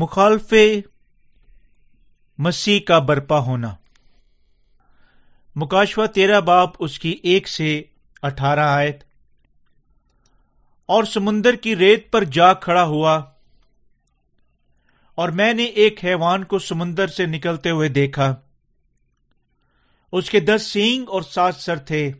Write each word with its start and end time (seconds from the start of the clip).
مخالف 0.00 0.54
مسیح 2.38 2.80
کا 2.80 2.98
برپا 2.98 3.38
ہونا۔ 3.38 3.74
مکاشوہ 5.56 6.06
تیرہ 6.06 6.40
باپ 6.40 6.70
اس 6.78 6.98
کی 6.98 7.16
ایک 7.22 7.48
سے 7.48 7.82
اٹھارہ 8.22 8.60
آیت۔ 8.60 9.04
اور 10.86 11.04
سمندر 11.04 11.54
کی 11.54 11.76
ریت 11.76 12.12
پر 12.12 12.24
جا 12.24 12.52
کھڑا 12.52 12.84
ہوا۔ 12.84 13.22
اور 15.14 15.28
میں 15.28 15.54
نے 15.54 15.64
ایک 15.64 16.04
حیوان 16.04 16.44
کو 16.44 16.58
سمندر 16.58 17.06
سے 17.06 17.26
نکلتے 17.26 17.70
ہوئے 17.70 17.88
دیکھا۔ 17.88 18.36
اس 20.12 20.30
کے 20.30 20.40
دس 20.40 20.62
سینگ 20.62 21.04
اور 21.08 21.22
سات 21.22 21.56
سر 21.56 21.78
تھے۔ 21.78 22.12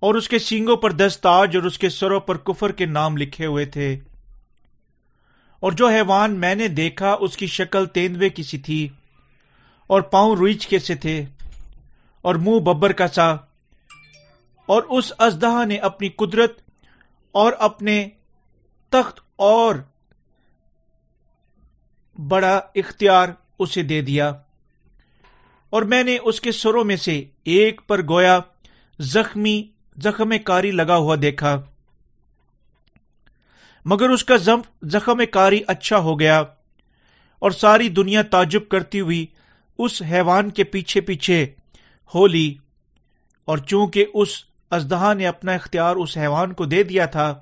اور 0.00 0.14
اس 0.14 0.28
کے 0.28 0.38
سینگوں 0.38 0.76
پر 0.76 0.92
دس 0.92 1.18
تاج 1.22 1.56
اور 1.56 1.64
اس 1.64 1.78
کے 1.78 1.88
سروں 1.88 2.20
پر 2.20 2.36
کفر 2.36 2.72
کے 2.72 2.86
نام 2.86 3.16
لکھے 3.16 3.46
ہوئے 3.46 3.64
تھے۔ 3.64 3.98
اور 5.60 5.72
جو 5.72 5.88
حیوان 5.88 6.40
میں 6.40 6.54
نے 6.54 6.68
دیکھا 6.68 7.16
اس 7.20 7.36
کی 7.36 7.46
شکل 7.46 7.86
تیندوے 7.86 8.28
کی 8.28 8.42
سی 8.42 8.58
تھی 8.58 8.88
اور 9.86 10.00
پاؤں 10.00 10.36
روئچ 10.36 10.66
کے 10.66 10.78
سے 10.78 10.94
تھے 10.94 11.24
اور 12.22 12.34
منہ 12.34 12.58
ببر 12.58 12.92
کا 12.92 13.08
سا 13.08 13.32
اور 14.66 14.82
اس 14.82 15.12
ازدہ 15.18 15.64
نے 15.64 15.76
اپنی 15.76 16.08
قدرت 16.08 16.60
اور 17.32 17.52
اپنے 17.58 18.08
تخت 18.88 19.20
اور 19.36 19.74
بڑا 22.18 22.60
اختیار 22.74 23.28
اسے 23.58 23.82
دے 23.82 24.00
دیا 24.02 24.32
اور 25.70 25.82
میں 25.82 26.02
نے 26.04 26.18
اس 26.22 26.40
کے 26.40 26.52
سروں 26.52 26.84
میں 26.84 26.96
سے 26.96 27.24
ایک 27.44 27.80
پر 27.86 28.02
گویا 28.08 28.38
زخمی 28.98 29.62
زخم 30.02 30.32
کاری 30.44 30.70
لگا 30.70 30.96
ہوا 30.96 31.16
دیکھا۔ 31.22 31.62
مگر 33.84 34.10
اس 34.10 34.24
کا 34.24 34.34
زخم 34.82 35.22
کاری 35.30 35.60
اچھا 35.66 35.98
ہو 35.98 36.20
گیا 36.20 36.40
اور 37.38 37.50
ساری 37.50 37.88
دنیا 37.88 38.22
تعجب 38.22 38.68
کرتی 38.68 39.00
ہوئی 39.00 39.26
اس 39.78 40.02
حیوان 40.02 40.50
کے 40.50 40.64
پیچھے 40.64 41.00
پیچھے 41.00 41.46
ہو 42.14 42.26
لی 42.26 42.54
اور 43.44 43.58
چونکہ 43.58 44.04
اس 44.14 44.28
ازدہا 44.70 45.12
نے 45.12 45.26
اپنا 45.26 45.52
اختیار 45.52 45.96
اس 45.96 46.16
حیوان 46.16 46.52
کو 46.52 46.64
دے 46.64 46.82
دیا 46.82 47.06
تھا، 47.06 47.40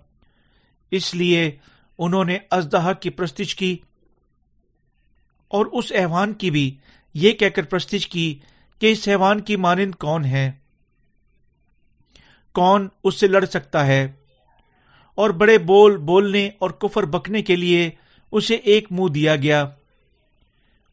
اس 0.90 1.14
لیے 1.14 1.50
انہوں 1.98 2.24
نے 2.24 2.38
ازدہا 2.50 2.92
کی 2.92 3.10
پرستش 3.10 3.54
کی 3.56 3.78
اور 5.48 5.66
اس 5.66 5.92
حیوان 5.92 6.34
کی 6.34 6.50
بھی 6.50 6.76
یہ 7.14 7.32
کہہ 7.32 7.48
کر 7.48 7.62
پرستش 7.62 8.08
کی 8.08 8.38
کہ 8.78 8.92
اس 8.92 9.08
حیوان 9.08 9.40
کی 9.40 9.56
مانند 9.56 9.94
کون 9.94 10.24
ہے؟ 10.24 10.52
کون 12.52 12.88
اس 13.04 13.20
سے 13.20 13.26
لڑ 13.26 13.44
سکتا 13.44 13.86
ہے؟ 13.86 14.12
اور 15.16 15.30
بڑے 15.30 15.58
بول 15.58 15.96
بولنے 15.96 16.50
اور 16.58 16.70
کفر 16.70 17.02
بکنے 17.02 17.42
کے 17.42 17.56
لیے 17.56 17.90
اسے 18.32 18.54
ایک 18.54 18.92
منہ 18.92 19.08
دیا 19.08 19.36
گیا۔ 19.36 19.68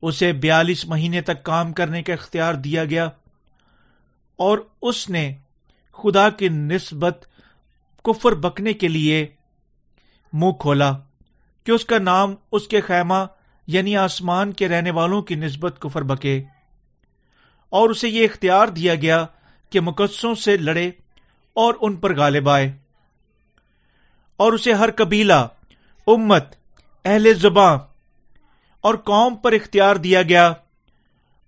اسے 0.02 0.33
بیالیس 0.33 0.85
مہینے 0.85 1.21
تک 1.21 1.43
کام 1.43 1.73
کرنے 1.73 2.03
کا 2.03 2.13
اختیار 2.13 2.53
دیا 2.53 2.85
گیا۔ 2.85 3.05
اور 4.35 4.57
اس 4.81 5.09
نے 5.09 5.33
خدا 5.94 6.29
کی 6.29 6.49
نسبت 6.49 7.25
کفر 8.03 8.31
بکنے 8.31 8.73
کے 8.73 8.88
لیے 8.88 9.27
منہ 10.33 10.51
کھولا 10.51 10.91
کہ 11.63 11.71
اس 11.71 11.85
کا 11.85 11.97
نام 11.97 12.35
اس 12.51 12.67
کے 12.67 12.81
خیمہ 12.81 13.25
یعنی 13.67 13.97
آسمان 13.97 14.53
کے 14.53 14.67
رہنے 14.67 14.91
والوں 14.91 15.21
کی 15.21 15.35
نسبت 15.35 15.75
کفر 15.79 16.01
بکے۔ 16.01 16.44
اور 17.69 17.89
اسے 17.89 18.09
یہ 18.09 18.23
اختیار 18.23 18.67
دیا 18.67 18.95
گیا 18.95 19.25
کہ 19.69 19.79
مقدسوں 19.79 20.35
سے 20.35 20.57
لڑے 20.57 20.91
اور 21.53 21.73
ان 21.81 21.95
پر 21.95 22.17
غالب 22.17 22.50
آئے۔ 22.50 22.82
اور 24.38 24.53
اسے 24.53 24.73
ہر 24.73 24.89
قبیلہ، 24.91 25.47
امت، 26.07 26.55
اہل 27.05 27.33
زباں 27.33 27.77
اور 28.81 28.95
قوم 28.95 29.35
پر 29.35 29.51
اختیار 29.51 29.95
دیا 29.95 30.21
گیا 30.21 30.53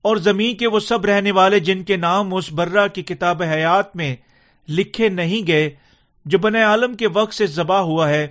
اور 0.01 0.17
زمین 0.17 0.57
کے 0.57 0.67
وہ 0.67 0.79
سب 0.79 1.05
رہنے 1.05 1.31
والے 1.31 1.59
جن 1.59 1.83
کے 1.83 1.95
نام 1.95 2.33
اس 2.33 2.51
برہ 2.51 2.87
کی 2.87 3.03
کتاب 3.03 3.43
حیات 3.43 3.95
میں 3.95 4.15
لکھے 4.69 5.09
نہیں 5.09 5.47
گئے، 5.47 5.69
جو 6.25 6.37
بن 6.37 6.55
عالم 6.55 6.95
کے 6.95 7.07
وقت 7.07 7.33
سے 7.33 7.47
ذبح 7.47 7.77
ہوا 7.77 8.09
ہے 8.09 8.27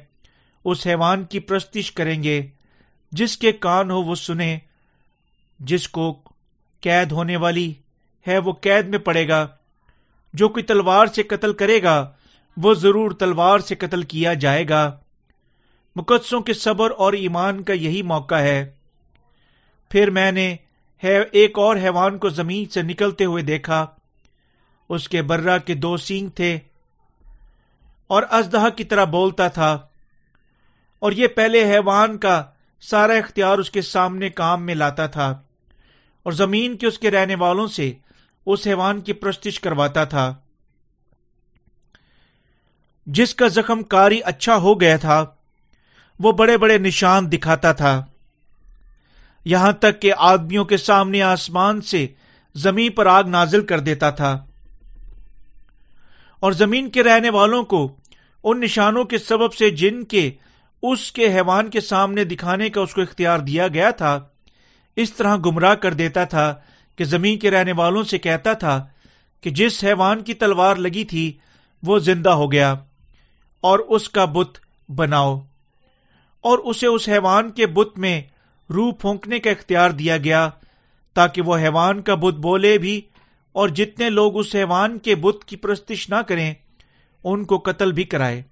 اس 0.65 0.87
حیوان 0.87 1.25
کی 1.25 1.41
پرستش 1.41 1.93
کریں 1.93 2.23
گے۔ 2.23 2.47
جس 3.13 3.37
کے 3.37 3.53
کان 3.53 3.91
ہو 3.91 4.03
وہ 4.03 4.15
سنے 4.15 4.59
جس 5.61 5.89
کو 5.89 6.23
قید 6.81 7.13
ہونے 7.13 7.37
والی 7.37 7.75
ہے 8.29 8.39
وہ 8.39 8.53
قید 8.53 8.89
میں 8.89 8.99
پڑے 8.99 9.29
گا۔ 9.29 9.47
جو 10.35 10.49
کوئی 10.49 10.63
تلوار 10.63 11.07
سے 11.07 11.23
قتل 11.23 11.53
کرے 11.53 11.83
گا 11.83 12.13
وہ 12.57 12.75
ضرور 12.75 13.11
تلوار 13.11 13.59
سے 13.59 13.75
قتل 13.75 14.03
کیا 14.03 14.35
جائے 14.35 14.69
گا۔ 14.69 14.99
مقدسوں 15.97 16.41
کے 16.41 16.55
صبر 16.55 16.91
اور 16.99 17.13
ایمان 17.13 17.63
کا 17.63 17.73
یہی 17.73 18.03
موقع 18.03 18.35
ہے۔ 18.35 18.73
پھر 19.91 20.11
میں 20.11 20.33
نے 20.33 20.57
ایک 21.33 21.59
اور 21.59 21.77
حیوان 21.77 22.19
کو 22.19 22.29
زمین 22.29 22.69
سے 22.69 22.83
نکلتے 22.83 23.25
ہوئے 23.25 23.43
دیکھا۔ 23.43 23.87
اس 24.89 25.09
کے 25.09 25.23
برا 25.23 25.59
کے 25.59 25.75
دو 25.75 25.97
سینگ 25.97 26.29
تھے۔ 26.29 26.59
اور 28.07 28.23
ازدہ 28.31 28.67
کی 28.77 28.85
طرح 28.85 29.05
بولتا 29.05 29.49
تھا۔ 29.49 29.79
اور 30.99 31.13
یہ 31.13 31.27
پہلے 31.27 31.73
حیوان 31.73 32.19
کا 32.19 32.45
سارا 32.81 33.13
اختیار 33.13 33.59
اس 33.59 33.71
کے 33.71 33.83
سامنے 33.83 34.29
کام 34.29 34.67
میں 34.67 34.75
لاتا 34.75 35.07
تھا۔ 35.07 35.31
اور 36.23 36.33
زمین 36.33 36.77
کے 36.77 36.87
اس 36.87 36.99
کے 36.99 37.11
رہنے 37.11 37.35
والوں 37.35 37.67
سے 37.67 37.93
اس 38.47 38.67
حیوان 38.67 39.01
کی 39.01 39.13
پرستش 39.13 39.61
کرواتا 39.61 40.05
تھا۔ 40.05 40.35
جس 43.07 43.35
کا 43.35 43.49
زخم 43.49 43.83
کاری 43.83 44.21
اچھا 44.25 44.57
ہو 44.57 44.81
گیا 44.81 44.97
تھا، 44.97 45.25
وہ 46.19 46.33
بڑے 46.33 46.57
بڑے 46.57 46.79
نشان 46.79 47.33
دکھاتا 47.33 47.73
تھا۔ 47.73 48.05
یہاں 49.45 49.73
تک 49.73 50.03
کہ 50.03 50.13
آدمیوں 50.17 50.65
کے 50.65 50.77
سامنے 50.77 51.23
آسمان 51.23 51.81
سے 51.81 52.07
زمین 52.55 52.93
پر 52.93 53.07
آگ 53.07 53.25
نازل 53.25 53.67
کر 53.67 53.81
دیتا 53.81 54.11
تھا۔ 54.11 54.45
اور 56.41 56.53
زمین 56.53 56.91
کے 56.91 57.03
رہنے 57.03 57.31
والوں 57.31 57.63
کو 57.63 57.97
ان 58.45 58.61
نشانوں 58.61 59.05
کے 59.05 59.19
سبب 59.19 59.55
سے 59.55 59.71
جن 59.71 60.05
کے 60.05 60.31
اس 60.83 61.13
کے 61.13 61.35
حیوان 61.35 61.71
کے 61.71 61.81
سامنے 61.81 62.25
دکھانے 62.25 62.71
کا 62.71 62.81
اس 62.81 62.95
کو 62.95 63.01
اختیار 63.01 63.39
دیا 63.39 63.69
گیا 63.69 63.91
تھا، 63.91 64.21
اس 64.97 65.13
طرح 65.13 65.37
گمراہ 65.37 65.75
کر 65.75 65.95
دیتا 65.95 66.25
تھا 66.25 66.55
کہ 66.97 67.05
زمین 67.05 67.39
کے 67.39 67.51
رہنے 67.51 67.73
والوں 67.73 68.03
سے 68.03 68.19
کہتا 68.19 68.53
تھا 68.53 68.87
کہ 69.41 69.51
جس 69.51 69.85
حیوان 69.85 70.23
کی 70.23 70.35
تلوار 70.35 70.77
لگی 70.77 71.05
تھی، 71.05 71.33
وہ 71.83 71.99
زندہ 71.99 72.31
ہو 72.31 72.53
گیا۔ 72.53 72.75
اور 73.65 73.79
اس 73.79 74.09
کا 74.09 74.25
بت 74.25 74.59
بناؤ۔ 74.91 75.41
اور 76.41 76.59
اسے 76.59 76.87
اس 76.87 77.09
حیوان 77.09 77.51
کے 77.51 77.67
بت 77.67 77.99
میں 77.99 78.23
روح 78.71 78.93
پھونکنے 79.01 79.39
کا 79.39 79.51
اختیار 79.51 79.91
دیا 79.91 80.17
گیا، 80.17 80.51
تاکہ 81.15 81.43
وہ 81.43 81.57
حیوان 81.57 82.03
کا 82.03 82.15
بت 82.15 82.35
بولے 82.35 82.79
بھی 82.79 83.01
اور 83.53 83.69
جتنے 83.69 84.11
لوگ 84.11 84.39
اس 84.39 84.55
حیوان 84.55 84.99
کے 84.99 85.15
بت 85.15 85.45
کی 85.45 85.57
پرستش 85.57 86.11
نہ 86.11 86.15
کریں، 86.15 86.55
ان 87.25 87.45
کو 87.45 87.59
قتل 87.59 87.93
بھی 87.93 88.05
کرائے۔ 88.05 88.43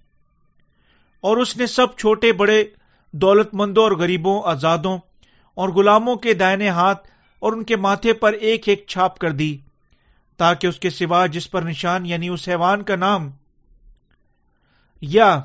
اور 1.21 1.37
اس 1.37 1.56
نے 1.56 1.67
سب 1.67 1.97
چھوٹے 1.97 2.33
بڑے 2.33 2.65
دولت 3.12 3.55
مندوں 3.55 3.83
اور 3.83 3.93
غریبوں، 3.93 4.43
آزادوں 4.44 4.99
اور 5.55 5.69
غلاموں 5.69 6.17
کے 6.17 6.34
دائنے 6.34 6.69
ہاتھ 6.69 7.09
اور 7.39 7.53
ان 7.53 7.65
کے 7.65 7.77
ماتھے 7.77 8.12
پر 8.12 8.33
ایک 8.33 8.69
ایک 8.69 8.84
چھاپ 8.89 9.19
کر 9.19 9.31
دی، 9.31 9.56
تاکہ 10.37 10.67
اس 10.67 10.81
کے 10.81 10.91
سوا 10.91 11.27
جس 11.27 11.50
پر 11.50 11.62
نشان 11.62 12.06
یعنی 12.06 12.29
اس 12.29 12.49
حیوان 12.49 12.83
کا 12.83 12.97
نام 12.97 13.31
یا 15.02 15.40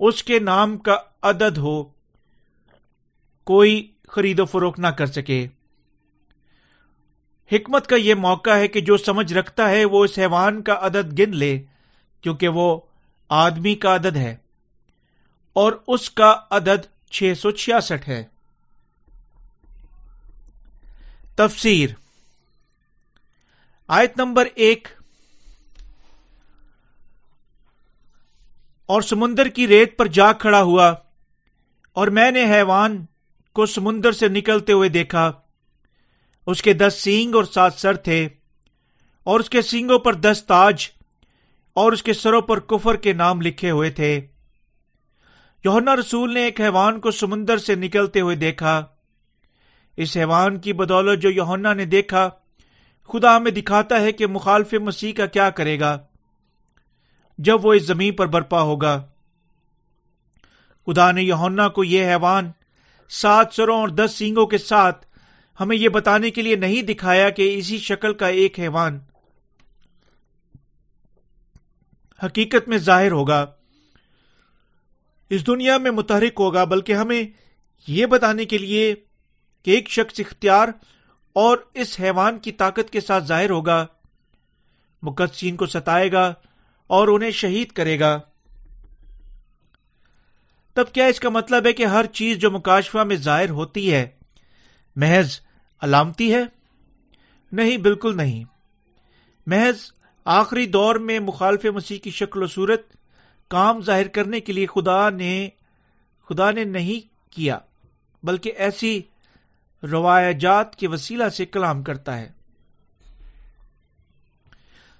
اس 0.00 0.22
کے 0.24 0.38
نام 0.38 0.76
کا 0.78 0.96
عدد 1.22 1.58
ہو، 1.58 1.82
کوئی 3.46 3.90
خرید 4.08 4.40
و 4.40 4.44
فروخت 4.44 4.78
نہ 4.78 4.86
کر 4.88 5.06
سکے۔ 5.06 5.46
حکمت 7.50 7.86
کا 7.86 7.96
یہ 7.96 8.14
موقع 8.14 8.50
ہے 8.50 8.68
کہ 8.68 8.80
جو 8.80 8.96
سمجھ 8.96 9.32
رکھتا 9.34 9.68
ہے 9.70 9.84
وہ 9.84 10.04
اس 10.04 10.18
حیوان 10.18 10.62
کا 10.62 10.78
عدد 10.82 11.18
گن 11.18 11.36
لے، 11.36 11.62
کیونکہ 12.24 12.48
وہ 12.48 12.80
آدمی 13.30 13.74
کا 13.74 13.94
عدد 13.94 14.16
ہے، 14.16 14.34
اور 15.56 15.72
اس 15.86 16.10
کا 16.10 16.34
عدد 16.50 16.86
چھ 17.10 17.32
سو 17.38 17.50
چھیاسٹھ 17.50 18.08
ہے۔ 18.08 18.22
تفسیر 21.36 21.90
آیت 23.88 24.18
نمبر 24.18 24.48
ایک 24.54 24.88
اور 28.88 29.02
سمندر 29.02 29.48
کی 29.48 29.66
ریت 29.66 29.96
پر 29.98 30.06
جا 30.08 30.32
کھڑا 30.32 30.62
ہوا، 30.62 30.92
اور 31.96 32.08
میں 32.08 32.30
نے 32.30 32.44
حیوان 32.44 33.04
کو 33.56 33.66
سمندر 33.66 34.12
سے 34.12 34.28
نکلتے 34.28 34.72
ہوئے 34.72 34.88
دیکھا۔ 34.88 35.30
اس 36.46 36.62
کے 36.62 36.72
دس 36.72 36.94
سینگ 36.98 37.34
اور 37.34 37.44
سات 37.44 37.74
سر 37.74 37.96
تھے، 37.96 38.26
اور 39.26 39.40
اس 39.40 39.50
کے 39.50 39.62
سینگوں 39.62 39.98
پر 39.98 40.14
دس 40.14 40.42
تاج، 40.46 40.88
اور 41.76 41.92
اس 41.92 42.02
کے 42.02 42.12
سروں 42.12 42.40
پر 42.40 42.60
کفر 42.60 42.96
کے 42.96 43.12
نام 43.12 43.40
لکھے 43.40 43.70
ہوئے 43.70 43.90
تھے۔ 43.90 44.20
یونا 45.64 45.94
رسول 45.96 46.34
نے 46.34 46.42
ایک 46.44 46.60
حیوان 46.60 47.00
کو 47.00 47.10
سمندر 47.10 47.58
سے 47.58 47.74
نکلتے 47.74 48.20
ہوئے 48.20 48.36
دیکھا۔ 48.36 48.82
اس 49.98 50.16
حیوان 50.16 50.58
کی 50.58 50.72
بدولت 50.72 51.22
جو 51.22 51.30
یونا 51.30 51.72
نے 51.74 51.84
دیکھا، 51.84 52.28
خدا 53.08 53.36
ہمیں 53.36 53.50
دکھاتا 53.50 54.00
ہے 54.00 54.12
کہ 54.12 54.26
مخالف 54.26 54.74
مسیح 54.74 55.12
کا 55.12 55.26
کیا 55.26 55.50
کرے 55.50 55.78
گا۔ 55.80 55.98
جب 57.38 57.66
وہ 57.66 57.74
اس 57.74 57.82
زمین 57.82 58.14
پر 58.14 58.26
برپا 58.26 58.60
ہوگا۔ 58.60 59.06
خدا 60.86 61.10
نے 61.10 61.22
یونا 61.22 61.68
کو 61.68 61.84
یہ 61.84 62.06
حیوان 62.06 62.50
سات 63.08 63.46
سروں 63.52 63.80
اور 63.80 63.88
دس 63.88 64.12
سینگوں 64.14 64.46
کے 64.46 64.58
ساتھ 64.58 65.06
ہمیں 65.60 65.76
یہ 65.76 65.88
بتانے 65.88 66.30
کے 66.30 66.42
لیے 66.42 66.56
نہیں 66.56 66.82
دکھایا 66.82 67.30
کہ 67.30 67.58
اسی 67.58 67.78
شکل 67.78 68.14
کا 68.14 68.28
ایک 68.28 68.60
حیوان 68.60 68.98
حقیقت 72.24 72.68
میں 72.68 72.78
ظاہر 72.78 73.12
ہوگا۔ 73.12 73.46
اس 75.30 75.46
دنیا 75.46 75.78
میں 75.78 75.90
متحرک 75.90 76.32
ہوگا، 76.38 76.64
بلکہ 76.64 76.92
ہمیں 76.92 77.22
یہ 77.86 78.06
بتانے 78.06 78.44
کے 78.44 78.58
لیے 78.58 78.94
کہ 79.62 79.70
ایک 79.70 79.90
شخص 79.90 80.20
اختیار 80.20 80.68
اور 81.32 81.58
اس 81.74 82.00
حیوان 82.00 82.38
کی 82.38 82.52
طاقت 82.52 82.90
کے 82.90 83.00
ساتھ 83.00 83.24
ظاہر 83.24 83.50
ہوگا۔ 83.50 83.86
مقدسین 85.02 85.56
کو 85.56 85.66
ستائے 85.66 86.12
گا۔ 86.12 86.34
اور 86.86 87.08
انہیں 87.08 87.30
شہید 87.30 87.72
کرے 87.72 88.00
گا۔ 88.00 88.20
تب 90.74 90.84
کیا 90.92 91.06
اس 91.06 91.20
کا 91.20 91.28
مطلب 91.28 91.66
ہے 91.66 91.72
کہ 91.72 91.86
ہر 91.86 92.06
چیز 92.06 92.36
جو 92.36 92.50
مکاشفہ 92.50 92.98
میں 92.98 93.16
ظاہر 93.16 93.50
ہوتی 93.50 93.92
ہے، 93.94 94.08
محض 94.96 95.40
علامتی 95.80 96.34
ہے؟ 96.34 96.42
نہیں، 97.52 97.76
بالکل 97.76 98.16
نہیں۔ 98.16 98.44
محض 99.46 99.92
آخری 100.24 100.66
دور 100.66 100.94
میں 100.94 101.20
مخالف 101.20 101.64
مسیح 101.64 101.98
کی 101.98 102.10
شکل 102.10 102.42
و 102.42 102.46
صورت 102.46 102.82
کام 103.48 103.80
ظاہر 103.82 104.08
کرنے 104.08 104.40
کے 104.40 104.52
لیے 104.52 104.66
خدا 104.66 105.10
نے 105.10 105.48
خدا 106.28 106.50
نے 106.50 106.64
نہیں 106.64 107.32
کیا، 107.32 107.58
بلکہ 108.22 108.52
ایسی 108.56 109.02
روایات 109.82 110.76
کے 110.76 110.88
وسیلہ 110.88 111.28
سے 111.28 111.46
کلام 111.46 111.82
کرتا 111.82 112.18
ہے۔ 112.18 112.43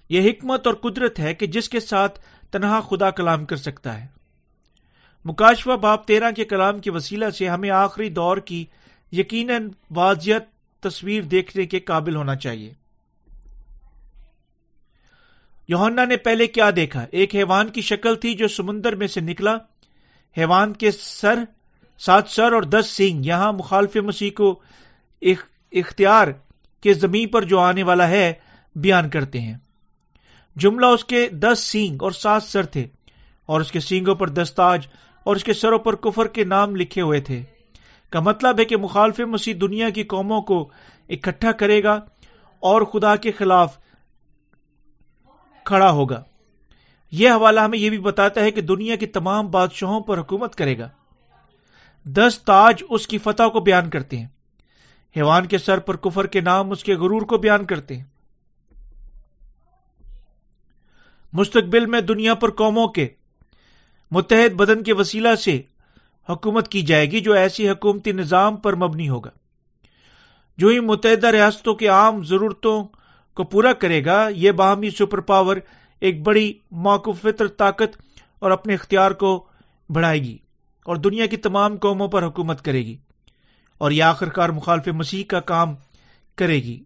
یہ 0.08 0.30
حکمت 0.30 0.66
اور 0.66 0.74
قدرت 0.74 1.18
ہے 1.18 1.34
کہ 1.34 1.46
جس 1.46 1.68
کے 1.68 1.80
ساتھ 1.80 2.20
تنہا 2.50 2.80
خدا 2.80 3.10
کلام 3.10 3.44
کر 3.44 3.56
سکتا 3.56 4.00
ہے۔ 4.00 4.06
مکاشوہ 5.24 5.76
باپ 5.76 6.06
تیرہ 6.06 6.30
کے 6.30 6.44
کلام 6.44 6.78
کے 6.78 6.90
وسیلہ 6.90 7.30
سے 7.30 7.48
ہمیں 7.48 7.70
آخری 7.70 8.08
دور 8.08 8.36
کی 8.36 8.64
یقیناً 9.12 9.68
واضح 9.90 10.30
تصویر 10.80 11.22
دیکھنے 11.22 11.66
کے 11.66 11.80
قابل 11.80 12.16
ہونا 12.16 12.36
چاہیے۔ 12.36 12.72
یوہنا 15.68 16.04
نے 16.04 16.16
پہلے 16.16 16.46
کیا 16.46 16.70
دیکھا؟ 16.76 17.06
ایک 17.12 17.34
حیوان 17.34 17.68
کی 17.68 17.80
شکل 17.80 18.14
تھی 18.14 18.34
جو 18.34 18.48
سمندر 18.48 18.94
میں 18.94 19.06
سے 19.06 19.20
نکلا۔ 19.20 19.56
حیوان 20.38 20.72
کے 20.72 20.90
سر، 20.90 21.38
سات 21.98 22.28
سر 22.28 22.52
اور 22.52 22.62
دس 22.62 22.86
سینگ۔ 22.86 23.26
یہاں 23.26 23.52
مخالف 23.52 23.96
مسیح 23.96 24.30
کو 24.36 24.60
اختیار 25.72 26.28
کے 26.82 26.94
زمین 26.94 27.28
پر 27.28 27.42
جو 27.42 27.58
آنے 27.58 27.82
والا 27.82 28.08
ہے 28.08 28.32
بیان 28.74 29.10
کرتے 29.10 29.40
ہیں۔ 29.40 29.54
جملہ 30.56 30.86
اس 30.86 31.04
کے 31.04 31.28
دس 31.28 31.58
سینگ 31.58 32.02
اور 32.02 32.10
سات 32.10 32.42
سر 32.42 32.66
تھے 32.66 32.86
اور 33.46 33.60
اس 33.60 33.72
کے 33.72 33.80
سینگوں 33.80 34.14
پر 34.14 34.28
دستاج 34.28 34.86
اور 35.24 35.36
اس 35.36 35.44
کے 35.44 35.52
سروں 35.52 35.78
پر 35.78 35.94
کفر 35.94 36.26
کے 36.28 36.44
نام 36.44 36.76
لکھے 36.76 37.02
ہوئے 37.02 37.20
تھے۔ 37.20 37.42
کا 38.10 38.20
مطلب 38.20 38.60
ہے 38.60 38.64
کہ 38.64 38.76
مخالف 38.76 39.20
مسیح 39.20 39.54
دنیا 39.60 39.90
کی 39.90 40.02
قوموں 40.02 40.42
کو 40.42 40.68
اکٹھا 41.08 41.52
کرے 41.52 41.82
گا 41.82 41.92
اور 42.60 42.82
خدا 42.82 43.16
کے 43.16 43.32
خلاف 43.32 43.78
کھڑا 45.64 45.90
ہوگا۔ 45.90 46.22
یہ 47.10 47.30
حوالہ 47.30 47.60
ہمیں 47.60 47.78
یہ 47.78 47.90
بھی 47.90 47.98
بتاتا 47.98 48.40
ہے 48.40 48.50
کہ 48.50 48.60
دنیا 48.60 48.96
کی 48.96 49.06
تمام 49.06 49.50
بادشاہوں 49.50 50.00
پر 50.00 50.18
حکومت 50.18 50.54
کرے 50.54 50.78
گا۔ 50.78 50.88
دس 52.04 52.40
تاج 52.46 52.82
اس 52.90 53.06
کی 53.06 53.18
فتح 53.18 53.42
کو 53.42 53.60
بیان 53.60 53.90
کرتے 53.90 54.18
ہیں۔ 54.18 54.26
حیوان 55.16 55.46
کے 55.46 55.58
سر 55.58 55.78
پر 55.78 55.96
کفر 55.96 56.26
کے 56.26 56.40
نام 56.40 56.70
اس 56.70 56.84
کے 56.84 56.94
غرور 56.94 57.22
کو 57.22 57.38
بیان 57.38 57.64
کرتے 57.64 57.96
ہیں۔ 57.96 58.04
مستقبل 61.34 61.86
میں 61.86 62.00
دنیا 62.00 62.34
پر 62.34 62.50
قوموں 62.50 62.88
کے 62.88 63.08
متحد 64.10 64.52
بدن 64.52 64.82
کے 64.82 64.92
وسیلہ 64.92 65.34
سے 65.34 65.62
حکومت 66.28 66.68
کی 66.68 66.82
جائے 66.82 67.10
گی، 67.10 67.20
جو 67.20 67.32
ایسی 67.32 67.68
حکومتی 67.68 68.12
نظام 68.12 68.56
پر 68.56 68.74
مبنی 68.74 69.08
ہوگا۔ 69.08 69.30
جو 70.58 70.68
ہی 70.68 70.80
متحدہ 70.80 71.26
ریاستوں 71.26 71.74
کی 71.74 71.88
عام 71.88 72.24
ضرورتوں 72.24 72.84
کو 73.34 73.44
پورا 73.44 73.72
کرے 73.72 74.04
گا، 74.04 74.28
یہ 74.28 74.52
باہمی 74.52 74.90
سپر 74.90 75.20
پاور 75.20 75.56
ایک 76.00 76.22
بڑی 76.22 76.52
فطر، 77.22 77.46
طاقت 77.46 77.96
اور 78.38 78.50
اپنے 78.50 78.74
اختیار 78.74 79.10
کو 79.10 79.46
بڑھائے 79.88 80.18
گی 80.18 80.38
اور 80.84 80.96
دنیا 80.96 81.26
کی 81.26 81.36
تمام 81.36 81.76
قوموں 81.76 82.08
پر 82.08 82.26
حکومت 82.26 82.62
کرے 82.62 82.78
گی 82.78 82.96
اور 83.78 83.90
یہ 83.90 84.02
آخر 84.02 84.28
کار 84.28 84.48
مخالف 84.48 84.88
مسیح 84.88 85.24
کا 85.24 85.40
کام 85.40 85.74
کرے 86.36 86.56
گی۔ 86.56 86.82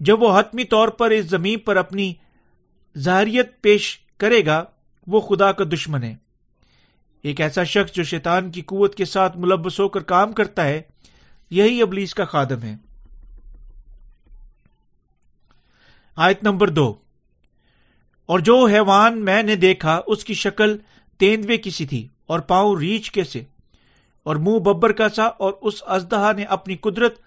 جب 0.00 0.22
وہ 0.22 0.38
حتمی 0.38 0.64
طور 0.64 0.88
پر 0.88 1.10
اس 1.10 1.24
زمین 1.24 1.58
پر 1.58 1.76
اپنی 1.76 2.14
ظاہریت 2.98 3.60
پیش 3.60 3.98
کرے 4.18 4.46
گا، 4.46 4.64
وہ 5.06 5.20
خدا 5.20 5.52
کا 5.52 5.64
دشمن 5.72 6.02
ہے۔ 6.02 6.16
ایک 7.22 7.40
ایسا 7.40 7.64
شخص 7.64 7.92
جو 7.92 8.02
شیطان 8.02 8.50
کی 8.50 8.62
قوت 8.62 8.94
کے 8.94 9.04
ساتھ 9.04 9.36
ملبس 9.36 9.80
ہو 9.80 9.88
کر 9.88 10.00
کام 10.00 10.32
کرتا 10.32 10.64
ہے، 10.64 10.82
یہی 11.50 11.82
ابلیس 11.82 12.14
کا 12.14 12.24
خادم 12.24 12.62
ہے۔ 12.62 12.76
آیت 16.16 16.42
نمبر 16.42 16.68
دو۔ 16.68 16.94
اور 18.26 18.38
جو 18.38 18.66
حیوان 18.66 19.24
میں 19.24 19.42
نے 19.42 19.56
دیکھا، 19.56 20.00
اس 20.06 20.24
کی 20.24 20.34
شکل 20.34 20.76
تیندوے 21.18 21.56
کی 21.56 21.70
سی 21.70 21.86
تھی 21.86 22.08
اور 22.26 22.40
پاؤں 22.40 22.76
ریچھ 22.76 23.12
کے 23.12 23.24
سے۔ 23.24 23.42
اور 24.22 24.36
منہ 24.36 24.58
ببر 24.58 24.92
کا 24.92 25.08
سا 25.08 25.24
اور 25.24 25.52
اس 25.60 25.74
ازدہا 25.86 26.32
نے 26.32 26.44
اپنی 26.44 26.76
قدرت 26.76 27.18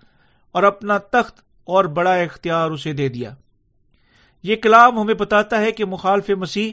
اور 0.52 0.64
اپنا 0.64 0.98
تخت 0.98 1.42
اور 1.64 1.86
بڑا 1.86 2.14
اختیار 2.14 2.72
اسے 2.72 2.94
دے 2.94 3.10
دیا۔ 3.10 3.36
یہ 4.44 4.56
کلام 4.56 5.00
ہمیں 5.00 5.14
بتاتا 5.14 5.62
ہے 5.62 5.72
کہ 5.72 5.86
مخالف 5.86 6.30
مسیح 6.30 6.72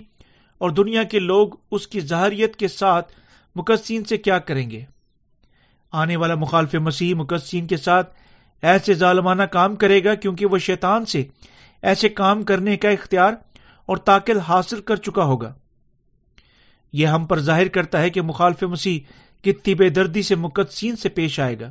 اور 0.58 0.70
دنیا 0.70 1.02
کے 1.02 1.18
لوگ 1.18 1.48
اس 1.70 1.86
کی 1.86 2.00
ظاہریت 2.00 2.56
کے 2.56 2.68
ساتھ 2.68 3.12
مقصین 3.56 4.04
سے 4.04 4.16
کیا 4.16 4.38
کریں 4.38 4.70
گے؟ 4.70 4.84
آنے 5.92 6.16
والا 6.16 6.34
مخالف 6.34 6.74
مسیح 6.74 7.14
مقصین 7.14 7.66
کے 7.66 7.76
ساتھ 7.76 8.14
ایسے 8.62 8.94
ظالمانہ 8.94 9.42
کام 9.42 9.76
کرے 9.76 10.04
گا 10.04 10.14
کیونکہ 10.14 10.46
وہ 10.46 10.58
شیطان 10.58 11.04
سے 11.04 11.24
ایسے 11.82 12.08
کام 12.08 12.42
کرنے 12.42 12.76
کا 12.76 12.88
اختیار 12.88 13.32
اور 13.86 13.96
تاکل 13.96 14.38
حاصل 14.38 14.80
کر 14.80 14.96
چکا 14.96 15.24
ہوگا۔ 15.24 15.54
یہ 16.92 17.06
ہم 17.06 17.26
پر 17.26 17.40
ظاہر 17.40 17.68
کرتا 17.68 18.00
ہے 18.00 18.10
کہ 18.10 18.22
مخالف 18.22 18.62
مسیح 18.62 19.00
کتنی 19.44 19.74
بے 19.74 19.88
دردی 19.88 20.22
سے 20.22 20.34
مقدسین 20.34 20.96
سے 20.96 21.08
پیش 21.08 21.40
آئے 21.40 21.60
گا۔ 21.60 21.70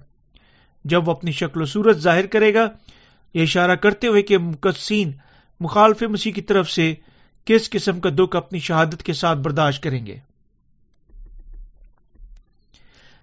جب 0.85 1.07
وہ 1.07 1.13
اپنی 1.13 1.31
شکل 1.31 1.61
و 1.61 1.65
صورت 1.65 1.97
ظاہر 1.97 2.25
کرے 2.25 2.53
گا، 2.53 2.69
یہ 3.33 3.41
اشارہ 3.41 3.75
کرتے 3.75 4.07
ہوئے 4.07 4.21
کہ 4.21 4.37
مقدسین 4.37 5.11
مخالف 5.59 6.03
مسیح 6.03 6.31
کی 6.31 6.41
طرف 6.41 6.71
سے 6.71 6.93
کس 7.45 7.69
قسم 7.69 7.99
کا 7.99 8.09
دکھ 8.09 8.35
اپنی 8.35 8.59
شہادت 8.59 9.03
کے 9.03 9.13
ساتھ 9.13 9.39
برداشت 9.39 9.83
کریں 9.83 10.05
گے؟ 10.05 10.17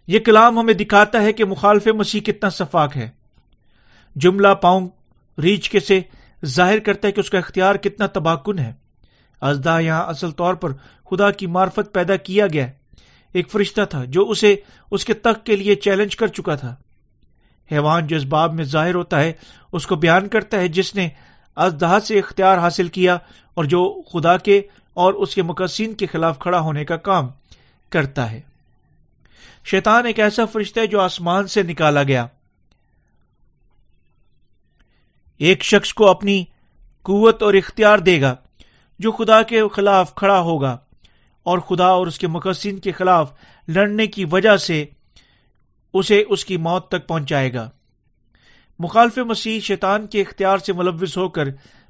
یہ 0.07 0.19
کلام 0.19 0.59
ہمیں 0.59 0.75
دکھاتا 0.75 1.23
ہے 1.23 1.33
کہ 1.33 1.45
مخالف 1.45 1.87
مسیح 1.87 2.21
کتنا 2.21 2.49
شفاق 2.49 2.97
ہے۔ 2.97 3.11
جملہ 4.17 4.49
پاؤں 4.49 4.89
ریچھ 5.43 5.71
کے 5.71 5.81
سے 5.81 6.01
ظاہر 6.45 6.79
کرتا 6.79 7.09
ہے 7.09 7.13
کہ 7.13 7.21
اس 7.21 7.31
کا 7.31 7.39
اختیار 7.39 7.75
کتنا 7.75 8.07
تباکن 8.07 8.59
ہے۔ 8.59 8.73
ازدا 9.41 9.79
یہاں 9.79 10.07
اصل 10.07 10.31
طور 10.31 10.55
پر 10.55 10.73
خدا 11.11 11.31
کی 11.31 11.47
معرفت 11.47 11.93
پیدا 11.93 12.17
کیا 12.17 12.47
گیا۔ 12.47 12.67
ایک 13.33 13.51
فرشتہ 13.51 13.81
تھا 13.91 14.05
جو 14.05 14.31
اسے 14.31 14.57
اس 14.91 15.05
کے 15.05 15.15
تخت 15.15 15.47
کے 15.47 15.57
لیے 15.57 15.75
چیلنج 15.75 16.17
کر 16.17 16.27
چکا 16.27 16.55
تھا۔ 16.55 16.77
حیوان 17.73 18.07
جو 18.07 18.17
اس 18.17 18.25
باب 18.25 18.55
میں 18.55 18.65
ظاہر 18.65 18.95
ہوتا 18.95 19.21
ہے، 19.21 19.33
اس 19.73 19.87
کو 19.87 19.97
بیان 19.97 20.29
کرتا 20.29 20.61
ہے 20.61 20.69
جس 20.69 20.95
نے 20.95 21.09
ازدہ 21.57 21.99
سے 22.05 22.19
اختیار 22.19 22.59
حاصل 22.59 22.89
کیا 22.89 23.19
اور 23.55 23.65
جو 23.65 24.03
خدا 24.13 24.37
کے 24.37 24.63
اور 24.95 25.15
اس 25.15 25.35
کے 25.35 25.43
مقصین 25.43 25.95
کے 25.95 26.07
خلاف 26.07 26.39
کھڑا 26.39 26.61
ہونے 26.61 26.85
کا 26.85 26.97
کام 26.97 27.29
کرتا 27.89 28.31
ہے۔ 28.31 28.41
شیطان 29.65 30.07
ایک 30.07 30.21
ایسا 30.21 30.45
فرشتہ 30.45 30.81
ہے 30.81 30.87
جو 30.87 31.01
آسمان 31.01 31.47
سے 31.47 31.63
نکالا 31.63 32.03
گیا۔ 32.03 32.27
ایک 35.39 35.65
شخص 35.65 35.95
کو 35.95 36.11
اپنی 36.11 36.45
قوت 37.03 37.43
اور 37.43 37.55
اختیار 37.55 37.99
دے 37.99 38.21
گا 38.21 38.35
جو 38.99 39.13
خدا 39.13 39.43
کے 39.43 39.69
خلاف 39.69 40.15
کھڑا 40.15 40.41
ہوگا 40.41 40.79
اور 41.43 41.59
خدا 41.59 41.87
اور 41.87 42.07
اس 42.07 42.19
کے 42.19 42.27
مقصین 42.27 42.79
کے 42.79 42.93
خلاف 42.93 43.33
لڑنے 43.69 44.07
کی 44.07 44.25
وجہ 44.25 44.57
سے 44.57 44.85
اسے 45.93 46.25
اس 46.29 46.45
کی 46.45 46.57
موت 46.57 46.89
تک 46.89 47.07
پہنچائے 47.07 47.55
گا۔ 47.55 47.71
مخالف 48.79 49.19
مسیح 49.19 49.61
شیطان 49.61 50.07
کے 50.07 50.21
اختیار 50.21 50.59
سے 50.59 50.73
ملوث 50.73 51.17
ہو 51.17 51.29
کر 51.29 51.45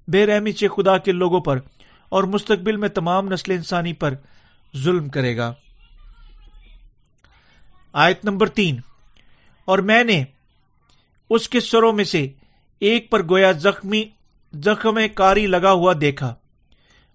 بے 0.09 0.27
رحمی 0.27 0.53
سے 0.53 0.69
خدا 0.69 0.99
کے 0.99 1.13
لوگوں 1.13 1.41
پر 1.41 1.59
اور 2.09 2.25
مستقبل 2.25 2.77
میں 2.77 2.89
تمام 2.89 3.29
نسل 3.29 3.53
انسانی 3.53 3.93
پر 3.93 4.15
ظلم 4.77 5.09
کرے 5.09 5.37
گا۔ 5.37 5.53
آیت 7.93 8.25
نمبر 8.25 8.47
تین۔ 8.47 8.81
اور 9.65 9.79
میں 9.79 10.05
نے 10.05 10.25
اس 11.31 11.49
کے 11.49 11.61
سروں 11.61 11.93
میں 11.93 12.05
سے 12.05 12.29
ایک 12.81 13.11
پر 13.11 13.23
گویا 13.23 13.53
زخمی، 13.53 14.05
زخم 14.53 14.99
کاری 15.15 15.47
لگا 15.47 15.73
ہوا 15.73 15.95
دیکھا، 16.01 16.35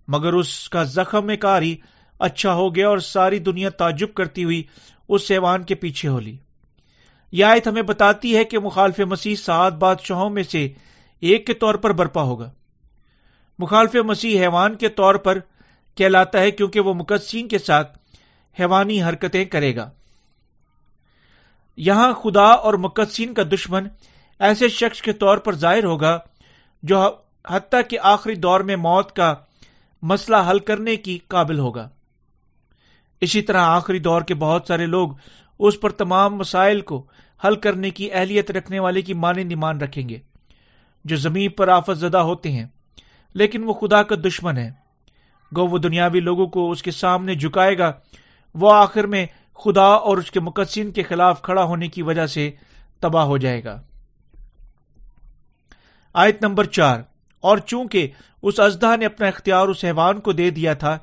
مگر 0.07 0.33
اس 0.33 0.69
کا 0.69 0.83
زخم 0.83 1.31
کاری 1.39 1.77
اچھا 2.19 2.53
ہو 2.53 2.75
گیا 2.75 2.89
اور 2.89 2.97
ساری 2.97 3.39
دنیا 3.39 3.69
تعجب 3.69 4.13
کرتی 4.13 4.43
ہوئی 4.43 4.63
اس 5.09 5.31
حیوان 5.31 5.63
کے 5.63 5.75
پیچھے 5.75 6.09
ہو 6.09 6.19
لی۔ 6.19 6.37
یہ 7.31 7.45
آیت 7.45 7.67
ہمیں 7.67 7.81
بتاتی 7.81 8.37
ہے 8.37 8.43
کہ 8.43 8.59
مخالف 8.59 8.99
مسیح 8.99 9.35
سات 9.35 9.73
بادشاہوں 9.73 10.29
میں 10.29 10.43
سے 10.43 10.73
ایک 11.19 11.47
کے 11.47 11.53
طور 11.53 11.75
پر 11.75 11.91
برپا 11.91 12.21
ہوگا۔ 12.21 12.51
مخالف 13.59 13.95
مسیح 13.95 14.41
حیوان 14.41 14.75
کے 14.75 14.89
طور 14.89 15.15
پر 15.15 15.39
کہلاتا 15.95 16.39
ہے 16.39 16.51
کیونکہ 16.51 16.79
وہ 16.79 16.93
مقدسین 16.93 17.47
کے 17.47 17.57
ساتھ 17.57 17.97
حیوانی 18.59 19.03
حرکتیں 19.03 19.45
کرے 19.45 19.75
گا۔ 19.75 19.89
یہاں 21.77 22.13
خدا 22.13 22.45
اور 22.45 22.73
مقدسین 22.73 23.33
کا 23.33 23.43
دشمن 23.43 23.87
ایسے 24.39 24.69
شخص 24.69 25.01
کے 25.01 25.13
طور 25.13 25.37
پر 25.37 25.55
ظاہر 25.55 25.83
ہوگا 25.83 26.19
جو 26.83 27.15
حتیٰ 27.47 27.81
کہ 27.89 27.99
آخری 27.99 28.35
دور 28.35 28.59
میں 28.59 28.75
موت 28.75 29.15
کا 29.15 29.33
مسئلہ 30.01 30.37
حل 30.49 30.59
کرنے 30.59 30.95
کی 30.95 31.17
قابل 31.27 31.59
ہوگا۔ 31.59 31.89
اسی 33.21 33.41
طرح 33.41 33.61
آخری 33.61 33.99
دور 33.99 34.21
کے 34.21 34.35
بہت 34.35 34.65
سارے 34.67 34.85
لوگ 34.85 35.09
اس 35.59 35.79
پر 35.81 35.89
تمام 35.91 36.35
مسائل 36.35 36.81
کو 36.81 37.05
حل 37.43 37.55
کرنے 37.55 37.89
کی 37.89 38.11
اہلیت 38.13 38.51
رکھنے 38.51 38.79
والے 38.79 39.01
کی 39.01 39.13
مانند 39.13 39.51
ایمان 39.51 39.81
رکھیں 39.81 40.07
گے، 40.09 40.17
جو 41.05 41.15
زمین 41.15 41.49
پر 41.51 41.67
آفت 41.67 41.97
زدہ 41.97 42.17
ہوتے 42.17 42.51
ہیں، 42.51 42.65
لیکن 43.35 43.63
وہ 43.63 43.73
خدا 43.73 44.01
کا 44.03 44.15
دشمن 44.25 44.57
ہے۔ 44.57 44.69
گو، 45.51 45.67
وہ 45.67 45.77
دنیاوی 45.77 46.19
لوگوں 46.19 46.47
کو 46.47 46.69
اس 46.71 46.83
کے 46.83 46.91
سامنے 46.91 47.35
جھکائے 47.35 47.77
گا۔ 47.77 47.91
وہ 48.55 48.73
آخر 48.73 49.07
میں 49.07 49.25
خدا 49.59 49.83
اور 49.83 50.17
اس 50.17 50.31
کے 50.31 50.39
مقدسین 50.39 50.91
کے 50.91 51.03
خلاف 51.03 51.41
کھڑا 51.41 51.63
ہونے 51.63 51.87
کی 51.87 52.01
وجہ 52.01 52.25
سے 52.25 52.49
تباہ 52.99 53.25
ہو 53.25 53.37
جائے 53.37 53.63
گا۔ 53.63 53.81
آیت 56.15 56.41
نمبر 56.41 56.65
چار، 56.65 56.99
اور 57.43 57.57
چونکہ 57.57 58.07
اس 58.43 58.59
ازدا 58.59 58.95
نے 58.95 59.05
اپنا 59.05 59.27
اختیار 59.27 59.67
اس 59.67 59.83
حیوان 59.85 60.19
کو 60.19 60.31
دے 60.31 60.49
دیا 60.49 60.73
تھا 60.73 60.97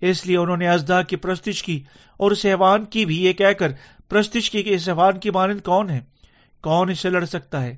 اس 0.00 0.26
لیے 0.26 0.36
انہوں 0.36 0.56
نے 0.56 0.68
ازدا 0.68 1.02
کی 1.02 1.16
پرستش 1.16 1.62
کی 1.62 1.82
اور 2.16 2.30
اس 2.30 2.46
حیوان 2.46 2.84
کی 2.84 3.04
بھی 3.06 3.24
یہ 3.24 3.32
کہہ 3.32 3.52
کر 3.58 3.72
پرستش 4.08 4.50
کی 4.50 4.62
کہ 4.62 4.74
اس 4.74 4.88
حیوان 4.88 5.18
کی 5.18 5.30
مانند 5.30 5.60
کون 5.60 5.90
ہے؟ 5.90 6.00
کون 6.62 6.90
اسے 6.90 7.10
لڑ 7.10 7.24
سکتا 7.24 7.62
ہے؟ 7.62 7.76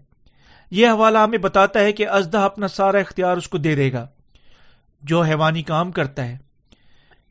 یہ 0.71 0.89
حوالہ 0.89 1.19
ہمیں 1.19 1.39
بتاتا 1.39 1.81
ہے 1.81 1.93
کہ 1.93 2.09
ازدا 2.09 2.45
اپنا 2.45 2.69
سارا 2.69 2.99
اختیار 2.99 3.37
اس 3.37 3.49
کو 3.49 3.59
دے 3.59 3.75
دے 3.75 3.93
گا، 3.93 4.07
جو 5.03 5.23
حیوانی 5.23 5.63
کام 5.63 5.93
کرتا 5.93 6.25
ہے، 6.25 6.39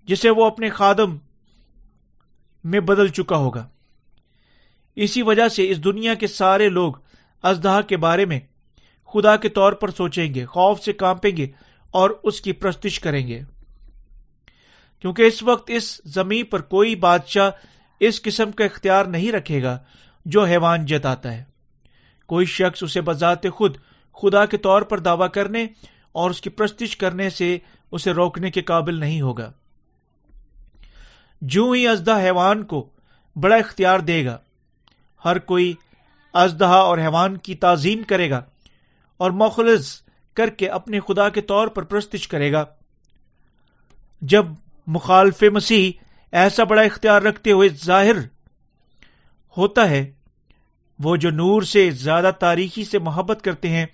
جسے 0.03 0.29
وہ 0.29 0.45
اپنے 0.45 0.69
خادم 0.69 1.17
میں 2.63 2.79
بدل 2.79 3.07
چکا 3.07 3.35
ہوگا۔ 3.35 3.67
اسی 4.95 5.21
وجہ 5.21 5.47
سے 5.47 5.71
اس 5.71 5.83
دنیا 5.83 6.13
کے 6.13 6.27
سارے 6.27 6.69
لوگ 6.69 6.93
ازدہ 7.43 7.79
کے 7.87 7.97
بارے 7.97 8.25
میں 8.25 8.39
خدا 9.13 9.35
کے 9.35 9.49
طور 9.49 9.73
پر 9.73 9.91
سوچیں 9.91 10.33
گے، 10.33 10.45
خوف 10.45 10.81
سے 10.81 10.93
کانپیں 10.93 11.37
گے 11.37 11.47
اور 11.91 12.09
اس 12.23 12.41
کی 12.41 12.51
پرستش 12.51 12.99
کریں 12.99 13.27
گے۔ 13.27 13.41
کیونکہ 15.01 15.21
اس 15.21 15.43
وقت 15.43 15.71
اس 15.73 16.01
زمین 16.05 16.45
پر 16.45 16.61
کوئی 16.61 16.95
بادشاہ 16.95 17.49
اس 17.99 18.21
قسم 18.21 18.51
کا 18.51 18.63
اختیار 18.63 19.05
نہیں 19.05 19.31
رکھے 19.31 19.63
گا 19.63 19.77
جو 20.25 20.43
حیوان 20.43 20.85
جتاتا 20.85 21.33
ہے۔ 21.33 21.43
کوئی 22.25 22.45
شخص 22.45 22.83
اسے 22.83 23.01
بذات 23.01 23.49
خود، 23.53 23.77
خدا 24.13 24.45
کے 24.45 24.57
طور 24.57 24.81
پر 24.81 24.99
دعوی 24.99 25.27
کرنے 25.33 25.67
اور 26.11 26.29
اس 26.29 26.41
کی 26.41 26.49
پرستش 26.49 26.97
کرنے 26.97 27.29
سے 27.29 27.57
اسے 27.91 28.11
روکنے 28.11 28.51
کے 28.51 28.61
قابل 28.61 28.99
نہیں 28.99 29.21
ہوگا۔ 29.21 29.51
جو 31.41 31.71
ہی 31.71 31.87
ازدہ 31.87 32.19
حیوان 32.19 32.63
کو 32.63 32.89
بڑا 33.35 33.55
اختیار 33.55 33.99
دے 33.99 34.25
گا، 34.25 34.37
ہر 35.25 35.39
کوئی 35.39 35.73
ازدہ 36.33 36.65
اور 36.65 36.97
حیوان 36.97 37.37
کی 37.37 37.55
تعظیم 37.55 38.03
کرے 38.03 38.29
گا 38.29 38.43
اور 39.17 39.31
مخلص 39.31 40.01
کر 40.33 40.49
کے 40.49 40.69
اپنے 40.69 40.99
خدا 40.99 41.29
کے 41.29 41.41
طور 41.41 41.67
پر 41.67 41.83
پرستش 41.83 42.27
کرے 42.27 42.51
گا۔ 42.51 42.65
جب 44.21 44.45
مخالف 44.87 45.43
مسیح 45.43 45.91
ایسا 46.31 46.63
بڑا 46.63 46.81
اختیار 46.81 47.21
رکھتے 47.21 47.51
ہوئے 47.51 47.69
ظاہر 47.69 48.15
ہوتا 49.57 49.89
ہے۔ 49.89 50.11
وہ 50.99 51.15
جو 51.15 51.29
نور 51.29 51.61
سے 51.61 51.89
زیادہ 51.91 52.31
تاریخی 52.39 52.83
سے 52.83 52.99
محبت 52.99 53.41
کرتے 53.43 53.69
ہیں، 53.69 53.85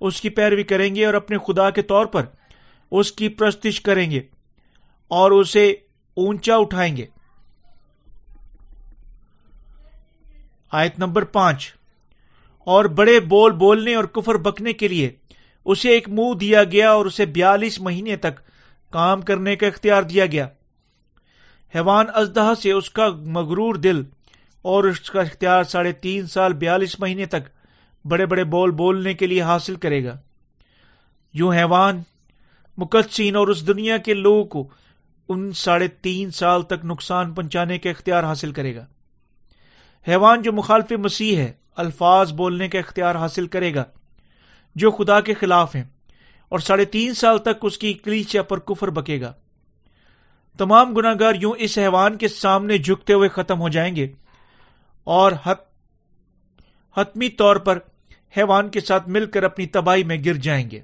اس 0.00 0.20
کی 0.20 0.28
پیروی 0.28 0.62
کریں 0.62 0.94
گے 0.94 1.06
اور 1.06 1.14
اپنے 1.14 1.38
خدا 1.38 1.70
کے 1.70 1.82
طور 1.82 2.06
پر 2.06 2.24
اس 2.90 3.12
کی 3.12 3.28
پرستش 3.28 3.80
کریں 3.80 4.10
گے 4.10 4.20
اور 5.08 5.30
اسے 5.30 5.70
اونچا 6.16 6.56
اٹھائیں 6.56 6.96
گے۔ 6.96 7.06
آیت 10.72 10.98
نمبر 10.98 11.24
پانچ۔ 11.24 11.74
اور 12.58 12.84
بڑے 12.84 13.20
بول 13.20 13.52
بولنے 13.52 13.94
اور 13.94 14.04
کفر 14.04 14.34
بکنے 14.34 14.72
کے 14.72 14.88
لیے 14.88 15.10
اسے 15.64 15.88
ایک 15.88 16.08
منہ 16.08 16.34
دیا 16.34 16.64
گیا 16.64 16.90
اور 16.90 17.06
اسے 17.06 17.26
بیالیس 17.26 17.80
مہینے 17.80 18.16
تک 18.16 18.40
کام 18.90 19.20
کرنے 19.20 19.56
کا 19.56 19.66
اختیار 19.66 20.02
دیا 20.02 20.26
گیا۔ 20.26 20.48
حیوان 21.74 22.06
ازدہ 22.14 22.52
سے 22.62 22.72
اس 22.72 22.90
کا 22.90 23.08
مغرور 23.08 23.74
دل 23.74 24.02
اور 24.62 24.84
اس 24.84 25.10
کا 25.10 25.20
اختیار 25.20 25.64
ساڑھے 25.64 25.92
تین 25.92 26.26
سال 26.26 26.52
بیالیس 26.52 27.00
مہینے 27.00 27.26
تک 27.26 27.48
بڑے 28.04 28.26
بڑے 28.26 28.44
بول 28.44 28.70
بولنے 28.70 29.14
کے 29.14 29.26
لیے 29.26 29.42
حاصل 29.42 29.76
کرے 29.76 30.04
گا۔ 30.04 30.16
یوں 31.34 31.54
حیوان 31.54 32.02
مقدسین 32.76 33.36
اور 33.36 33.48
اس 33.48 33.66
دنیا 33.66 33.96
کے 33.96 34.14
لوگوں 34.14 34.44
کو 34.44 34.68
ان 35.28 35.52
ساڑھے 35.52 35.88
تین 35.88 36.30
سال 36.30 36.62
تک 36.62 36.84
نقصان 36.84 37.34
پہنچانے 37.34 37.78
کا 37.78 37.90
اختیار 37.90 38.24
حاصل 38.24 38.52
کرے 38.52 38.76
گا۔ 38.76 38.86
حیوان 40.08 40.42
جو 40.42 40.52
مخالف 40.52 40.92
مسیح 40.92 41.36
ہے، 41.36 41.52
الفاظ 41.76 42.32
بولنے 42.32 42.68
کا 42.68 42.78
اختیار 42.78 43.14
حاصل 43.14 43.46
کرے 43.46 43.74
گا، 43.74 43.84
جو 44.74 44.90
خدا 44.90 45.20
کے 45.20 45.34
خلاف 45.34 45.76
ہیں۔ 45.76 45.84
اور 46.48 46.58
ساڑھے 46.58 46.84
تین 46.84 47.14
سال 47.14 47.38
تک 47.38 47.58
اس 47.62 47.78
کی 47.78 47.94
کلیچیا 47.94 48.42
پر 48.42 48.58
کفر 48.58 48.88
بکے 48.88 49.20
گا۔ 49.20 49.32
تمام 50.58 50.94
گناگار 50.94 51.32
یوں 51.40 51.52
اس 51.58 51.78
حیوان 51.78 52.18
کے 52.18 52.28
سامنے 52.28 52.78
جھکتے 52.78 53.12
ہوئے 53.12 53.28
ختم 53.28 53.60
ہو 53.60 53.68
جائیں 53.68 53.96
گے 53.96 54.08
اور 55.04 55.32
حتمی 56.96 57.28
طور 57.28 57.56
پر 57.56 57.78
حیوان 58.36 58.68
کے 58.68 58.80
ساتھ 58.80 59.08
مل 59.08 59.26
کر 59.26 59.42
اپنی 59.42 59.66
تباہی 59.66 60.04
میں 60.04 60.16
گر 60.26 60.34
جائیں 60.34 60.70
گے۔ 60.70 60.80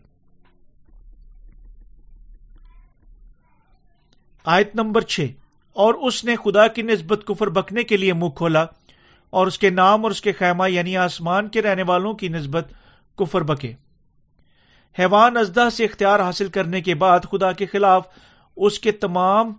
آیت 4.44 4.74
نمبر 4.74 5.00
چھ۔ 5.00 5.26
اور 5.72 5.94
اس 5.94 6.24
نے 6.24 6.36
خدا 6.36 6.66
کی 6.66 6.82
نسبت 6.82 7.20
کفر 7.26 7.46
بکنے 7.46 7.82
کے 7.82 7.96
لیے 7.96 8.12
منہ 8.12 8.28
کھولا 8.28 8.66
اور 9.30 9.46
اس 9.46 9.58
کے 9.58 9.70
نام 9.70 10.02
اور 10.02 10.10
اس 10.10 10.20
کے 10.20 10.32
خیمہ 10.32 10.70
یعنی 10.70 10.96
آسمان 10.96 11.48
کے 11.48 11.62
رہنے 11.62 11.82
والوں 11.82 12.14
کی 12.14 12.28
نسبت 12.28 12.72
کفر 13.18 13.40
بکے۔ 13.40 13.72
حیوان 14.98 15.36
ازدہ 15.36 15.68
سے 15.72 15.84
اختیار 15.84 16.20
حاصل 16.20 16.48
کرنے 16.48 16.80
کے 16.80 16.94
بعد 16.94 17.20
خدا 17.20 17.52
کے 17.52 17.66
خلاف 17.66 18.08
اس 18.56 18.78
کے 18.78 18.92
تمام 18.92 19.52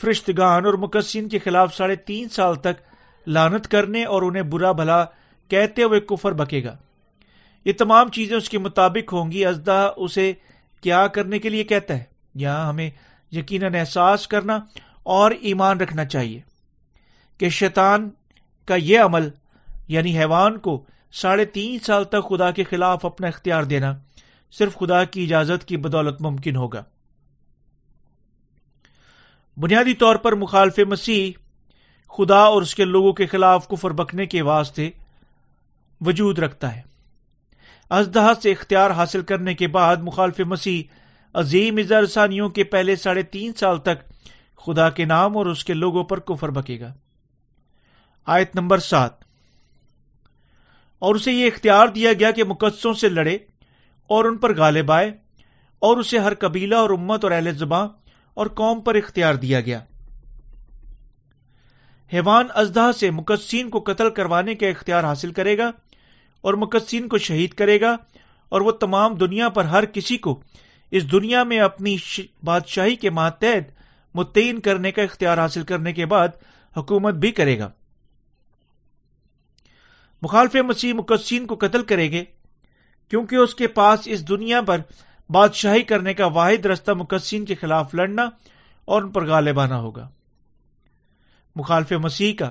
فرشتگان 0.00 0.66
اور 0.66 0.74
مقصین 0.74 1.28
کے 1.28 1.38
خلاف 1.38 1.76
ساڑھے 1.76 1.96
تین 1.96 2.28
سال 2.28 2.54
تک 2.54 2.82
لانت 3.26 3.68
کرنے 3.68 4.04
اور 4.04 4.22
انہیں 4.22 4.42
برا 4.42 4.72
بھلا 4.72 5.04
کہتے 5.48 5.82
ہوئے 5.82 6.00
کفر 6.00 6.32
بکے 6.32 6.64
گا۔ 6.64 6.76
یہ 7.64 7.72
تمام 7.72 8.08
چیزیں 8.08 8.36
اس 8.36 8.50
کے 8.50 8.58
مطابق 8.58 9.12
ہوں 9.12 9.32
گی 9.32 9.46
ازدا 9.46 9.88
اسے 9.96 10.32
کیا 10.80 11.06
کرنے 11.06 11.38
کے 11.38 11.48
لیے 11.48 11.64
کہتا 11.64 11.94
ہے۔ 11.94 12.04
یہاں 12.34 12.68
ہمیں 12.68 12.90
یقیناً 13.32 13.74
احساس 13.74 14.28
کرنا 14.28 14.58
اور 15.02 15.30
ایمان 15.30 15.80
رکھنا 15.80 16.04
چاہیے 16.04 16.40
کہ 17.38 17.48
شیطان 17.48 18.10
کا 18.66 18.74
یہ 18.74 19.00
عمل 19.00 19.28
یعنی 19.88 20.18
حیوان 20.18 20.58
کو 20.58 20.84
ساڑھے 21.12 21.44
تین 21.44 21.78
سال 21.78 22.04
تک 22.04 22.28
خدا 22.28 22.50
کے 22.50 22.64
خلاف 22.64 23.06
اپنا 23.06 23.26
اختیار 23.26 23.62
دینا 23.62 23.98
صرف 24.52 24.74
خدا 24.74 25.04
کی 25.04 25.22
اجازت 25.22 25.68
کی 25.68 25.76
بدولت 25.76 26.20
ممکن 26.20 26.56
ہوگا۔ 26.56 26.82
بنیادی 29.56 29.94
طور 29.94 30.16
پر 30.16 30.32
مخالف 30.32 30.78
مسیح 30.78 31.32
خدا 32.08 32.38
اور 32.38 32.62
اس 32.62 32.74
کے 32.74 32.84
لوگوں 32.84 33.12
کے 33.12 33.26
خلاف 33.26 33.68
کفر 33.68 33.90
بکنے 33.90 34.26
کے 34.26 34.42
واسطے 34.42 34.90
وجود 36.00 36.38
رکھتا 36.38 36.76
ہے۔ 36.76 36.82
ازدہ 37.90 38.32
سے 38.42 38.52
اختیار 38.52 38.90
حاصل 38.90 39.22
کرنے 39.22 39.54
کے 39.54 39.68
بعد 39.68 39.96
مخالف 39.96 40.40
مسیح 40.40 40.82
عظیم 41.34 41.76
اظہارسانیوں 41.76 42.48
کے 42.48 42.64
پہلے 42.64 42.96
ساڑھے 42.96 43.22
تین 43.22 43.52
سال 43.52 43.78
تک 43.78 44.08
خدا 44.56 44.90
کے 44.90 45.04
نام 45.04 45.36
اور 45.36 45.46
اس 45.46 45.64
کے 45.64 45.74
لوگوں 45.74 46.04
پر 46.04 46.20
کفر 46.20 46.48
بکے 46.48 46.80
گا۔ 46.80 46.94
آیت 48.26 48.56
نمبر 48.56 48.78
سات۔ 48.78 49.10
اور 50.98 51.14
اسے 51.14 51.32
یہ 51.32 51.46
اختیار 51.46 51.88
دیا 51.88 52.12
گیا 52.12 52.30
کہ 52.30 52.44
مقدسوں 52.44 52.94
سے 52.94 53.08
لڑے۔ 53.08 53.38
اور 54.12 54.24
ان 54.24 54.38
پر 54.38 54.56
غالب 54.56 54.92
آئے 54.92 55.10
اور 55.78 55.96
اسے 55.96 56.18
ہر 56.18 56.34
قبیلہ 56.34 56.74
اور 56.74 56.90
امت 56.90 57.24
اور 57.24 57.32
اہل 57.32 57.52
زباں 57.52 57.88
اور 58.34 58.46
قوم 58.46 58.80
پر 58.80 58.94
اختیار 58.94 59.34
دیا 59.34 59.60
گیا۔ 59.60 59.80
حیوان 62.12 62.46
ازدہ 62.54 62.90
سے 63.00 63.10
مقدسین 63.10 63.70
کو 63.70 63.80
قتل 63.86 64.10
کروانے 64.10 64.54
کا 64.54 64.66
اختیار 64.66 65.04
حاصل 65.04 65.32
کرے 65.32 65.58
گا 65.58 65.70
اور 66.40 66.54
مقدسین 66.54 67.08
کو 67.08 67.18
شہید 67.18 67.50
کرے 67.50 67.80
گا 67.80 67.96
اور 68.48 68.60
وہ 68.60 68.70
تمام 68.70 69.14
دنیا 69.14 69.48
پر 69.48 69.64
ہر 69.64 69.84
کسی 69.84 70.16
کو 70.16 70.42
اس 70.90 71.12
دنیا 71.12 71.42
میں 71.42 71.58
اپنی 71.60 71.96
بادشاہی 72.42 72.96
کے 72.96 73.10
ماتحت 73.10 73.72
متعین 74.14 74.60
کرنے 74.60 74.92
کا 74.92 75.02
اختیار 75.02 75.38
حاصل 75.38 75.62
کرنے 75.62 75.92
کے 75.92 76.06
بعد 76.06 76.28
حکومت 76.76 77.14
بھی 77.14 77.30
کرے 77.30 77.58
گا۔ 77.58 77.70
مخالف 80.22 80.56
مسیح 80.56 80.94
مقدسین 80.94 81.46
کو 81.46 81.54
قتل 81.54 81.82
کرے 81.82 82.10
گے 82.10 82.24
کیونکہ 83.12 83.36
اس 83.36 83.54
کے 83.54 83.68
پاس 83.68 84.00
اس 84.04 84.28
دنیا 84.28 84.60
پر 84.60 84.78
بادشاہی 85.30 85.82
کرنے 85.82 86.14
کا 86.14 86.26
واحد 86.26 86.66
رستہ 86.66 86.90
مقدسین 86.90 87.44
کے 87.44 87.54
خلاف 87.54 87.94
لڑنا 87.94 88.28
اور 88.84 89.02
ان 89.02 89.10
پر 89.10 89.26
غالب 89.26 89.60
آنا 89.60 89.80
ہوگا۔ 89.80 90.08
مخالف 91.56 91.92
مسیح 91.92 92.34
کا 92.34 92.50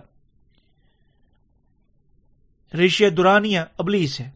ریشیا 2.73 3.09
دورانیہ 3.17 3.59
ابلیس 3.77 4.21
ہے 4.21 4.29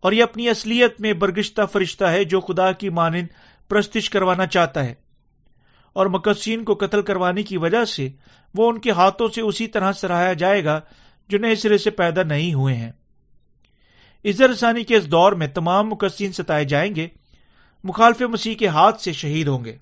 اور 0.00 0.12
یہ 0.12 0.22
اپنی 0.22 0.48
اصلیت 0.48 1.00
میں 1.00 1.12
برگشتہ 1.12 1.62
فرشتہ 1.72 2.04
ہے 2.04 2.24
جو 2.24 2.40
خدا 2.40 2.72
کی 2.72 2.88
مانند 2.88 3.26
پرستش 3.68 4.10
کروانا 4.10 4.46
چاہتا 4.46 4.84
ہے 4.84 4.94
اور 5.92 6.06
مقدسین 6.06 6.64
کو 6.64 6.74
قتل 6.74 7.02
کروانے 7.02 7.42
کی 7.42 7.56
وجہ 7.56 7.84
سے 7.84 8.08
وہ 8.54 8.70
ان 8.70 8.80
کے 8.80 8.90
ہاتھوں 8.90 9.28
سے 9.28 9.40
اسی 9.40 9.66
طرح 9.66 9.92
سراہا 9.92 10.32
جائے 10.32 10.64
گا 10.64 10.80
جو 11.28 11.38
نئے 11.38 11.54
سرے 11.54 11.78
سے 11.78 11.90
پیدا 11.90 12.22
نہیں 12.22 12.54
ہوئے 12.54 12.74
ہیں۔ 12.74 12.92
ازر 14.26 14.48
رسانی 14.48 14.82
کے 14.84 14.96
اس 14.96 15.10
دور 15.10 15.32
میں 15.32 15.46
تمام 15.46 15.88
مقدسین 15.88 16.32
ستائے 16.32 16.64
جائیں 16.64 16.94
گے، 16.94 17.06
مخالف 17.84 18.22
مسیح 18.22 18.54
کے 18.54 18.66
ہاتھ 18.66 19.00
سے 19.00 19.12
شہید 19.12 19.48
ہوں 19.48 19.64
گے۔ 19.64 19.76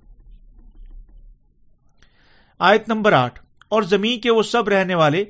آیت 2.60 2.88
نمبر 2.88 3.12
آٹھ، 3.12 3.40
اور 3.68 3.82
زمین 3.82 4.20
کے 4.20 4.30
وہ 4.30 4.42
سب 4.42 4.68
رہنے 4.68 4.94
والے 4.94 5.24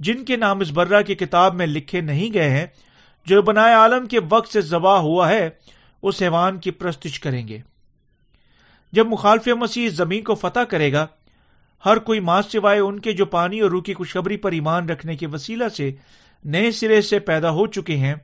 جن 0.00 0.24
کے 0.24 0.36
نام 0.36 0.60
اس 0.60 0.70
برہ 0.70 1.02
کی 1.02 1.14
کتاب 1.14 1.54
میں 1.54 1.66
لکھے 1.66 2.00
نہیں 2.00 2.32
گئے 2.34 2.50
ہیں، 2.50 2.66
جو 3.26 3.42
بنائے 3.42 3.74
عالم 3.74 4.06
کے 4.06 4.20
وقت 4.28 4.52
سے 4.52 4.60
ذبح 4.60 4.98
ہوا 4.98 5.28
ہے 5.28 5.48
اس 6.02 6.22
حیوان 6.22 6.58
کی 6.58 6.70
پرستش 6.70 7.20
کریں 7.20 7.46
گے۔ 7.48 7.58
جب 8.92 9.06
مخالف 9.06 9.48
مسیح 9.48 9.88
زمین 9.88 10.22
کو 10.22 10.34
فتح 10.34 10.60
کرے 10.60 10.92
گا، 10.92 11.06
ہر 11.84 11.98
کوئی 11.98 12.20
ماں 12.20 12.40
سوائے 12.42 12.78
ان 12.78 12.98
کے 13.00 13.12
جو 13.12 13.26
پانی 13.26 13.60
اور 13.60 13.70
روح 13.70 13.82
کی 13.82 13.94
خوشخبری 13.94 14.36
پر 14.36 14.52
ایمان 14.52 14.88
رکھنے 14.88 15.16
کے 15.16 15.26
وسیلہ 15.26 15.68
سے 15.68 15.90
نئے 16.44 16.70
سرے 16.70 17.02
سے 17.02 17.18
پیدا 17.18 17.50
ہو 17.50 17.66
چکے 17.66 17.96
ہیں 17.96 18.14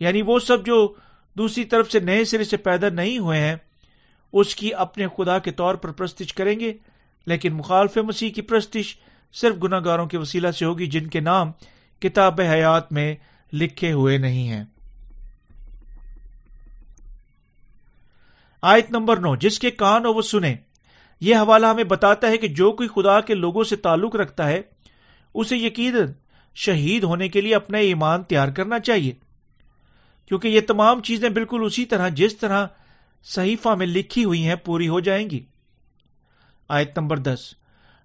یعنی 0.00 0.22
وہ 0.22 0.38
سب 0.38 0.66
جو 0.66 0.94
دوسری 1.34 1.64
طرف 1.64 1.90
سے 1.90 2.00
نئے 2.00 2.24
سرے 2.24 2.44
سے 2.44 2.56
پیدا 2.56 2.88
نہیں 2.88 3.18
ہوئے 3.18 3.40
ہیں، 3.40 3.56
اس 4.32 4.56
کی 4.56 4.74
اپنے 4.74 5.06
خدا 5.16 5.38
کے 5.38 5.50
طور 5.50 5.74
پر 5.74 5.92
پرستش 5.92 6.32
کریں 6.32 6.60
گے۔ 6.60 6.72
لیکن 7.26 7.52
مخالف 7.52 7.96
مسیح 7.96 8.30
کی 8.30 8.42
پرستش 8.42 8.96
صرف 9.32 9.54
گناہ 9.62 9.80
گاروں 9.84 10.06
کے 10.06 10.18
وسیلہ 10.18 10.50
سے 10.50 10.64
ہوگی 10.64 10.86
جن 10.86 11.06
کے 11.06 11.20
نام 11.20 11.52
کتاب 12.00 12.40
حیات 12.40 12.92
میں 12.92 13.16
لکھے 13.52 13.92
ہوئے 13.92 14.18
نہیں 14.18 14.48
ہیں۔ 14.48 14.64
آیت 18.62 18.90
نمبر 18.90 19.16
نو، 19.16 19.36
جس 19.36 19.58
کے 19.58 19.70
کان 19.70 20.06
ہو 20.06 20.12
وہ 20.12 20.22
سنے 20.22 20.56
یہ 21.20 21.36
حوالہ 21.36 21.66
ہمیں 21.66 21.84
بتاتا 21.84 22.28
ہے 22.28 22.38
کہ 22.38 22.48
جو 22.48 22.72
کوئی 22.72 22.88
خدا 22.88 23.20
کے 23.20 23.34
لوگوں 23.34 23.64
سے 23.64 23.76
تعلق 23.76 24.16
رکھتا 24.16 24.48
ہے، 24.48 24.62
اسے 25.34 25.56
یقین 25.56 25.94
شہید 26.54 27.04
ہونے 27.04 27.28
کے 27.28 27.40
لیے 27.40 27.54
اپنا 27.54 27.78
ایمان 27.78 28.22
تیار 28.22 28.48
کرنا 28.48 28.80
چاہیے۔ 28.80 29.12
کیونکہ 30.28 30.48
یہ 30.48 30.60
تمام 30.60 31.00
چیزیں 31.00 31.28
بالکل 31.28 31.62
اسی 31.64 31.84
طرح 31.84 32.08
جس 32.08 32.36
طرح 32.36 32.66
صحیفہ 33.24 33.68
میں 33.68 33.86
لکھی 33.86 34.24
ہوئی 34.24 34.48
ہیں 34.48 34.54
پوری 34.54 34.88
ہو 34.88 35.00
جائیں 35.00 35.30
گی۔ 35.30 35.44
آیت 36.68 36.98
نمبر 36.98 37.18
دس۔ 37.18 37.54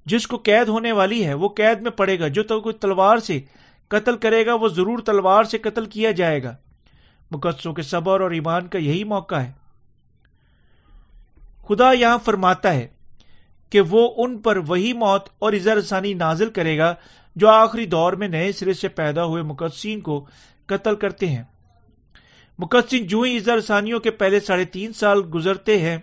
جس 0.05 0.27
کو 0.27 0.37
قید 0.37 0.67
ہونے 0.67 0.91
والی 0.91 1.25
ہے، 1.25 1.33
وہ 1.33 1.49
قید 1.49 1.81
میں 1.81 1.91
پڑے 1.91 2.19
گا، 2.19 2.27
جو 2.27 2.43
تو 2.43 2.61
کوئی 2.61 2.75
تلوار 2.75 3.17
سے 3.17 3.41
قتل 3.87 4.17
کرے 4.17 4.45
گا، 4.45 4.53
وہ 4.53 4.67
ضرور 4.67 4.99
تلوار 4.99 5.43
سے 5.43 5.57
قتل 5.57 5.85
کیا 5.85 6.11
جائے 6.11 6.43
گا۔ 6.43 6.55
مقدسوں 7.31 7.73
کے 7.73 7.81
صبر 7.81 8.21
اور 8.21 8.31
ایمان 8.31 8.67
کا 8.67 8.77
یہی 8.77 9.03
موقع 9.03 9.35
ہے۔ 9.35 9.51
خدا 11.67 11.91
یہاں 11.91 12.17
فرماتا 12.25 12.73
ہے 12.73 12.87
کہ 13.69 13.81
وہ 13.81 14.13
ان 14.17 14.37
پر 14.37 14.57
وہی 14.57 14.93
موت 14.93 15.29
اور 15.39 15.53
اظہار 15.53 15.81
ثانی 15.81 16.13
نازل 16.13 16.49
کرے 16.49 16.77
گا، 16.77 16.95
جو 17.35 17.49
آخری 17.49 17.85
دور 17.85 18.13
میں 18.13 18.27
نئے 18.27 18.51
سرے 18.51 18.73
سے 18.73 18.87
پیدا 18.87 19.25
ہوئے 19.25 19.43
مقدسین 19.43 20.01
کو 20.01 20.25
قتل 20.65 20.95
کرتے 20.95 21.27
ہیں۔ 21.27 21.43
مقدسین 22.59 23.07
جو 23.07 23.21
ہی 23.21 23.35
اظہار 23.35 23.59
ثانیوں 23.59 23.99
کے 23.99 24.11
پہلے 24.11 24.39
ساڑھے 24.39 24.65
تین 24.65 24.93
سال 24.93 25.21
گزرتے 25.33 25.79
ہیں، 25.79 25.97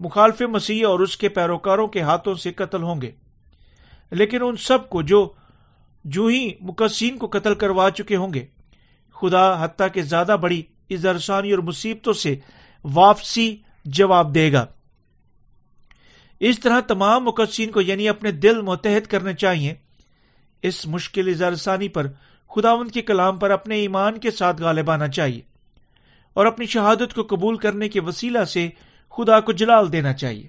مخالف 0.00 0.42
مسیح 0.42 0.86
اور 0.86 1.00
اس 1.00 1.16
کے 1.16 1.28
پیروکاروں 1.28 1.88
کے 1.88 2.00
ہاتھوں 2.00 2.34
سے 2.34 2.52
قتل 2.52 2.82
ہوں 2.82 3.00
گے۔ 3.00 3.10
لیکن 4.10 4.38
ان 4.42 4.56
سب 4.56 4.88
کو 4.88 5.02
جو 5.02 5.32
جو 6.04 6.26
ہی 6.26 6.50
مقدسین 6.60 7.18
کو 7.18 7.26
قتل 7.26 7.54
کروا 7.54 7.90
چکے 7.90 8.16
ہوں 8.16 8.34
گے، 8.34 8.46
خدا 9.14 9.64
حتیٰ 9.64 9.86
کے 9.92 10.02
زیادہ 10.02 10.36
بڑی 10.40 10.62
اظہرسانی 10.90 11.50
اور 11.50 11.58
مصیبتوں 11.58 12.12
سے 12.12 12.36
واپسی 12.84 13.56
جواب 13.84 14.34
دے 14.34 14.52
گا۔ 14.52 14.66
اس 16.40 16.60
طرح 16.60 16.80
تمام 16.80 17.24
مقدسین 17.24 17.70
کو 17.70 17.80
یعنی 17.80 18.08
اپنے 18.08 18.30
دل 18.30 18.62
متحد 18.62 19.06
کرنے 19.06 19.34
چاہیے۔ 19.34 19.74
اس 20.62 20.86
مشکل 20.86 21.28
اظہرسانی 21.28 21.88
پر 21.88 22.06
خدا 22.48 22.70
ان 22.70 22.88
کے 22.88 23.02
کلام 23.02 23.36
پر 23.36 23.50
اپنے 23.50 23.76
ایمان 23.76 24.18
کے 24.18 24.30
ساتھ 24.30 24.62
غالب 24.62 24.90
آنا 24.90 25.08
چاہیے۔ 25.08 25.47
اور 26.38 26.46
اپنی 26.46 26.66
شہادت 26.66 27.14
کو 27.14 27.22
قبول 27.22 27.56
کرنے 27.56 27.88
کے 27.88 28.00
وسیلہ 28.00 28.44
سے 28.44 28.68
خدا 29.10 29.40
کو 29.40 29.52
جلال 29.52 29.92
دینا 29.92 30.12
چاہیے۔ 30.12 30.48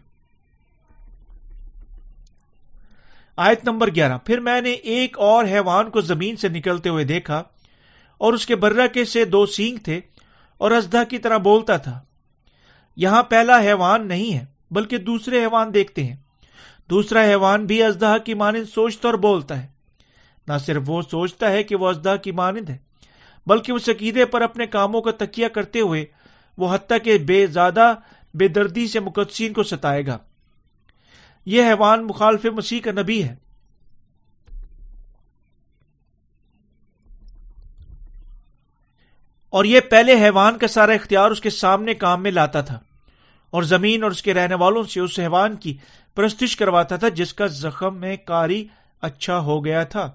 آیت 3.37 3.63
نمبر 3.63 3.95
گیارہ۔ 3.95 4.17
پھر 4.17 4.39
میں 4.39 4.61
نے 4.61 4.71
ایک 4.71 5.19
اور 5.19 5.45
حیوان 5.45 5.89
کو 5.89 6.01
زمین 6.01 6.35
سے 6.35 6.49
نکلتے 6.49 6.89
ہوئے 6.89 7.03
دیکھا 7.03 7.43
اور 8.17 8.33
اس 8.33 8.45
کے 8.45 8.55
برہ 8.55 8.87
کے 8.87 9.05
سے 9.05 9.25
دو 9.25 9.45
سینگ 9.45 9.77
تھے 9.77 10.01
اور 10.57 10.71
ازدا 10.71 11.03
کی 11.03 11.17
طرح 11.17 11.37
بولتا 11.37 11.77
تھا۔ 11.77 11.99
یہاں 12.95 13.23
پہلا 13.23 13.59
حیوان 13.59 14.07
نہیں 14.07 14.33
ہے، 14.33 14.45
بلکہ 14.71 14.97
دوسرے 14.97 15.41
حیوان 15.41 15.73
دیکھتے 15.73 16.03
ہیں۔ 16.03 16.15
دوسرا 16.89 17.23
حیوان 17.23 17.65
بھی 17.65 17.83
ازدہ 17.83 18.17
کی 18.25 18.33
مانند 18.33 18.65
سوچتا 18.65 19.07
اور 19.07 19.15
بولتا 19.15 19.63
ہے۔ 19.63 19.67
نہ 20.47 20.57
صرف 20.57 20.83
وہ 20.87 21.01
سوچتا 21.01 21.51
ہے 21.51 21.63
کہ 21.63 21.75
وہ 21.75 21.87
ازدہ 21.87 22.15
کی 22.23 22.31
مانند 22.31 22.69
ہے 22.69 22.88
بلکہ 23.49 23.71
اس 23.71 23.89
عقیدے 23.89 24.25
پر 24.25 24.41
اپنے 24.41 24.67
کاموں 24.67 25.01
کا 25.01 25.11
تکیہ 25.11 25.47
کرتے 25.47 25.79
ہوئے 25.79 26.05
وہ 26.57 26.75
حتیٰ 26.75 26.97
کے 27.03 27.17
بے 27.17 27.47
زیادہ 27.47 27.93
بے 28.33 28.47
دردی 28.47 28.87
سے 28.87 28.99
مقدسین 28.99 29.53
کو 29.53 29.63
ستائے 29.63 30.05
گا۔ 30.05 30.17
یہ 31.45 31.63
حیوان 31.63 32.07
مخالف 32.07 32.45
مسیح 32.45 32.79
کا 32.79 32.91
نبی 32.91 33.23
ہے۔ 33.23 33.35
اور 39.49 39.65
یہ 39.65 39.79
پہلے 39.79 40.13
حیوان 40.23 40.57
کا 40.57 40.67
سارا 40.67 40.91
اختیار 40.91 41.31
اس 41.31 41.41
کے 41.41 41.49
سامنے 41.49 41.93
کام 41.93 42.23
میں 42.23 42.31
لاتا 42.31 42.61
تھا 42.61 42.79
اور 43.49 43.63
زمین 43.63 44.03
اور 44.03 44.11
اس 44.11 44.21
کے 44.21 44.33
رہنے 44.33 44.55
والوں 44.55 44.83
سے 44.83 44.99
اس 44.99 45.19
حیوان 45.19 45.55
کی 45.55 45.77
پرستش 46.15 46.55
کرواتا 46.55 46.95
تھا 46.95 47.09
جس 47.09 47.33
کا 47.33 47.45
زخم 47.47 47.97
میں 47.97 48.15
کاری 48.15 48.67
اچھا 49.01 49.39
ہو 49.39 49.65
گیا 49.65 49.83
تھا۔ 49.83 50.11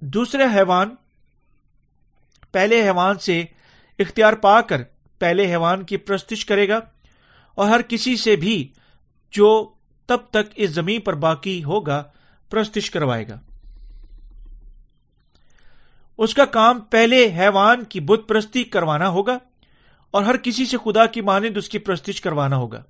دوسرے 0.00 0.44
حیوان، 0.44 0.94
پہلے 2.52 2.82
حیوان 2.82 3.18
سے 3.18 3.44
اختیار 3.98 4.32
پا 4.32 4.60
کر 4.60 4.82
پہلے 5.18 5.46
حیوان 5.46 5.84
کی 5.84 5.96
پرستش 5.96 6.44
کرے 6.44 6.68
گا 6.68 6.80
اور 7.54 7.68
ہر 7.68 7.82
کسی 7.82 8.16
سے 8.16 8.36
بھی 8.36 8.72
جو 9.30 9.74
تب 10.06 10.18
تک 10.30 10.52
اس 10.56 10.70
زمین 10.70 11.00
پر 11.00 11.12
باقی 11.12 11.64
ہوگا 11.64 12.04
پرستش 12.50 12.90
کروائے 12.90 13.28
گا۔ 13.28 13.38
اس 16.18 16.34
کا 16.34 16.44
کام 16.44 16.80
پہلے 16.80 17.28
حیوان 17.38 17.84
کی 17.84 18.00
بت 18.00 18.20
پرستی 18.28 18.64
کروانا 18.64 19.08
ہوگا 19.08 19.38
اور 20.10 20.22
ہر 20.22 20.36
کسی 20.36 20.66
سے 20.66 20.76
خدا 20.84 21.06
کی 21.06 21.20
مانند 21.20 21.56
اس 21.56 21.68
کی 21.68 21.78
پرستش 21.78 22.20
کروانا 22.20 22.56
ہوگا۔ 22.56 22.82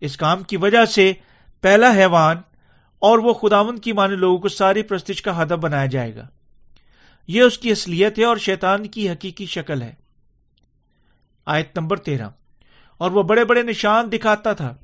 اس 0.00 0.16
کام 0.16 0.42
کی 0.42 0.56
وجہ 0.56 0.84
سے 0.84 1.12
پہلا 1.60 1.92
حیوان 1.92 2.36
اور 3.00 3.18
وہ 3.18 3.32
خداون 3.32 3.78
کی 3.78 3.92
مانند 3.92 4.16
لوگوں 4.16 4.38
کو 4.38 4.48
ساری 4.48 4.82
پرستش 4.82 5.22
کا 5.22 5.42
ہدف 5.42 5.52
بنایا 5.52 5.86
جائے 5.86 6.14
گا۔ 6.14 6.28
یہ 7.28 7.42
اس 7.42 7.58
کی 7.58 7.70
اصلیت 7.70 8.18
ہے 8.18 8.24
اور 8.24 8.36
شیطان 8.36 8.86
کی 8.86 9.10
حقیقی 9.10 9.46
شکل 9.46 9.82
ہے۔ 9.82 9.94
آیت 11.46 11.78
نمبر 11.78 11.96
تیرہ۔ 11.96 12.28
اور 12.98 13.10
وہ 13.10 13.22
بڑے 13.22 13.44
بڑے 13.44 13.62
نشان 13.62 14.12
دکھاتا 14.12 14.52
تھا۔ 14.52 14.74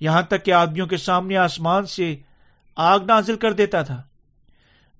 یہاں 0.00 0.22
تک 0.22 0.44
کہ 0.44 0.52
آدمیوں 0.52 0.86
کے 0.86 0.96
سامنے 0.96 1.36
آسمان 1.36 1.86
سے 1.86 2.16
آگ 2.76 3.00
نازل 3.00 3.36
کر 3.36 3.52
دیتا 3.52 3.82
تھا۔ 3.82 4.02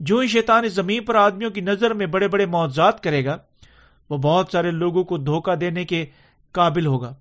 جو 0.00 0.18
ہی 0.18 0.28
شیطان 0.28 0.64
اس 0.64 0.72
زمین 0.72 1.04
پر 1.04 1.14
آدمیوں 1.14 1.50
کی 1.50 1.60
نظر 1.60 1.94
میں 1.94 2.06
بڑے 2.06 2.28
بڑے 2.28 2.46
معاوضات 2.46 3.02
کرے 3.02 3.24
گا، 3.24 3.36
وہ 4.10 4.18
بہت 4.18 4.48
سارے 4.52 4.70
لوگوں 4.70 5.04
کو 5.04 5.18
دھوکہ 5.18 5.54
دینے 5.54 5.84
کے 5.84 6.06
قابل 6.52 6.86
ہوگا۔ 6.86 7.14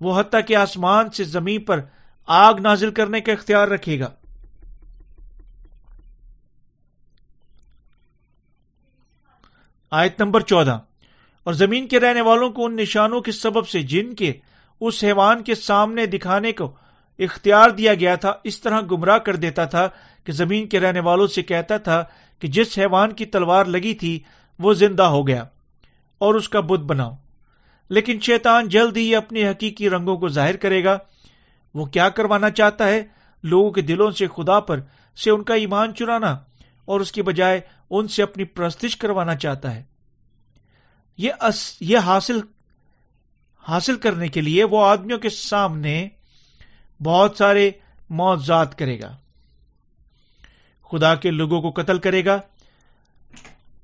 وہ 0.00 0.20
حتیٰ 0.20 0.40
کہ 0.46 0.56
آسمان 0.56 1.10
سے 1.10 1.24
زمین 1.24 1.64
پر 1.64 1.80
آگ 2.26 2.54
نازل 2.54 2.90
کرنے 2.90 3.20
کا 3.20 3.32
اختیار 3.32 3.68
رکھے 3.68 4.00
گا۔ 4.00 4.10
آیت 9.90 10.20
نمبر 10.20 10.40
چودہ۔ 10.40 10.78
اور 11.44 11.52
زمین 11.52 11.88
کے 11.88 12.00
رہنے 12.00 12.20
والوں 12.20 12.50
کو 12.50 12.64
ان 12.64 12.76
نشانوں 12.76 13.20
کے 13.20 13.32
سبب 13.32 13.68
سے 13.68 13.82
جن 13.82 14.14
کے 14.14 14.32
اس 14.80 15.04
حیوان 15.04 15.42
کے 15.42 15.54
سامنے 15.54 16.06
دکھانے 16.06 16.52
کو 16.52 16.76
اختیار 17.18 17.70
دیا 17.70 17.94
گیا 17.94 18.14
تھا، 18.14 18.32
اس 18.44 18.60
طرح 18.60 18.80
گمراہ 18.80 19.18
کر 19.18 19.36
دیتا 19.36 19.64
تھا 19.64 19.88
کہ 20.24 20.32
زمین 20.32 20.68
کے 20.68 20.80
رہنے 20.80 21.00
والوں 21.00 21.26
سے 21.26 21.42
کہتا 21.42 21.76
تھا 21.76 22.04
کہ 22.38 22.48
جس 22.48 22.78
حیوان 22.78 23.12
کی 23.12 23.24
تلوار 23.24 23.64
لگی 23.64 23.94
تھی، 23.94 24.20
وہ 24.58 24.74
زندہ 24.74 25.02
ہو 25.02 25.28
گیا 25.28 25.44
اور 26.18 26.34
اس 26.34 26.48
کا 26.48 26.60
بت 26.60 26.80
بناؤ 26.80 27.16
لیکن 27.88 28.20
شیطان 28.20 28.68
جلد 28.68 28.96
ہی 28.96 29.16
اپنے 29.16 29.50
حقیقی 29.50 29.90
رنگوں 29.90 30.16
کو 30.16 30.28
ظاہر 30.28 30.56
کرے 30.56 30.84
گا۔ 30.84 30.98
وہ 31.76 31.86
کیا 31.86 32.08
کروانا 32.08 32.50
چاہتا 32.50 32.88
ہے؟ 32.88 33.04
لوگوں 33.42 33.70
کے 33.70 33.82
دلوں 33.82 34.10
سے 34.10 34.26
خدا 34.26 34.60
پر 34.60 34.80
سے 35.16 35.30
ان 35.30 35.42
کا 35.42 35.54
ایمان 35.54 35.94
چرانا 35.94 36.38
اور 36.84 37.00
اس 37.00 37.12
کی 37.12 37.22
بجائے 37.22 37.60
ان 37.90 38.08
سے 38.08 38.22
اپنی 38.22 38.44
پرستش 38.44 38.96
کروانا 38.96 39.36
چاہتا 39.36 39.74
ہے۔ 39.74 39.82
یہ 41.18 41.32
اس، 41.40 41.76
یہ 41.80 41.98
حاصل 41.98 42.40
حاصل 43.68 43.96
کرنے 43.96 44.28
کے 44.28 44.40
لیے 44.40 44.64
وہ 44.64 44.86
آدمیوں 44.86 45.18
کے 45.18 45.28
سامنے 45.28 46.08
بہت 47.04 47.36
سارے 47.36 47.70
معذات 48.10 48.78
کرے 48.78 49.00
گا۔ 49.00 49.16
خدا 50.92 51.14
کے 51.14 51.30
لوگوں 51.30 51.62
کو 51.62 51.82
قتل 51.82 51.98
کرے 51.98 52.24
گا۔ 52.24 52.40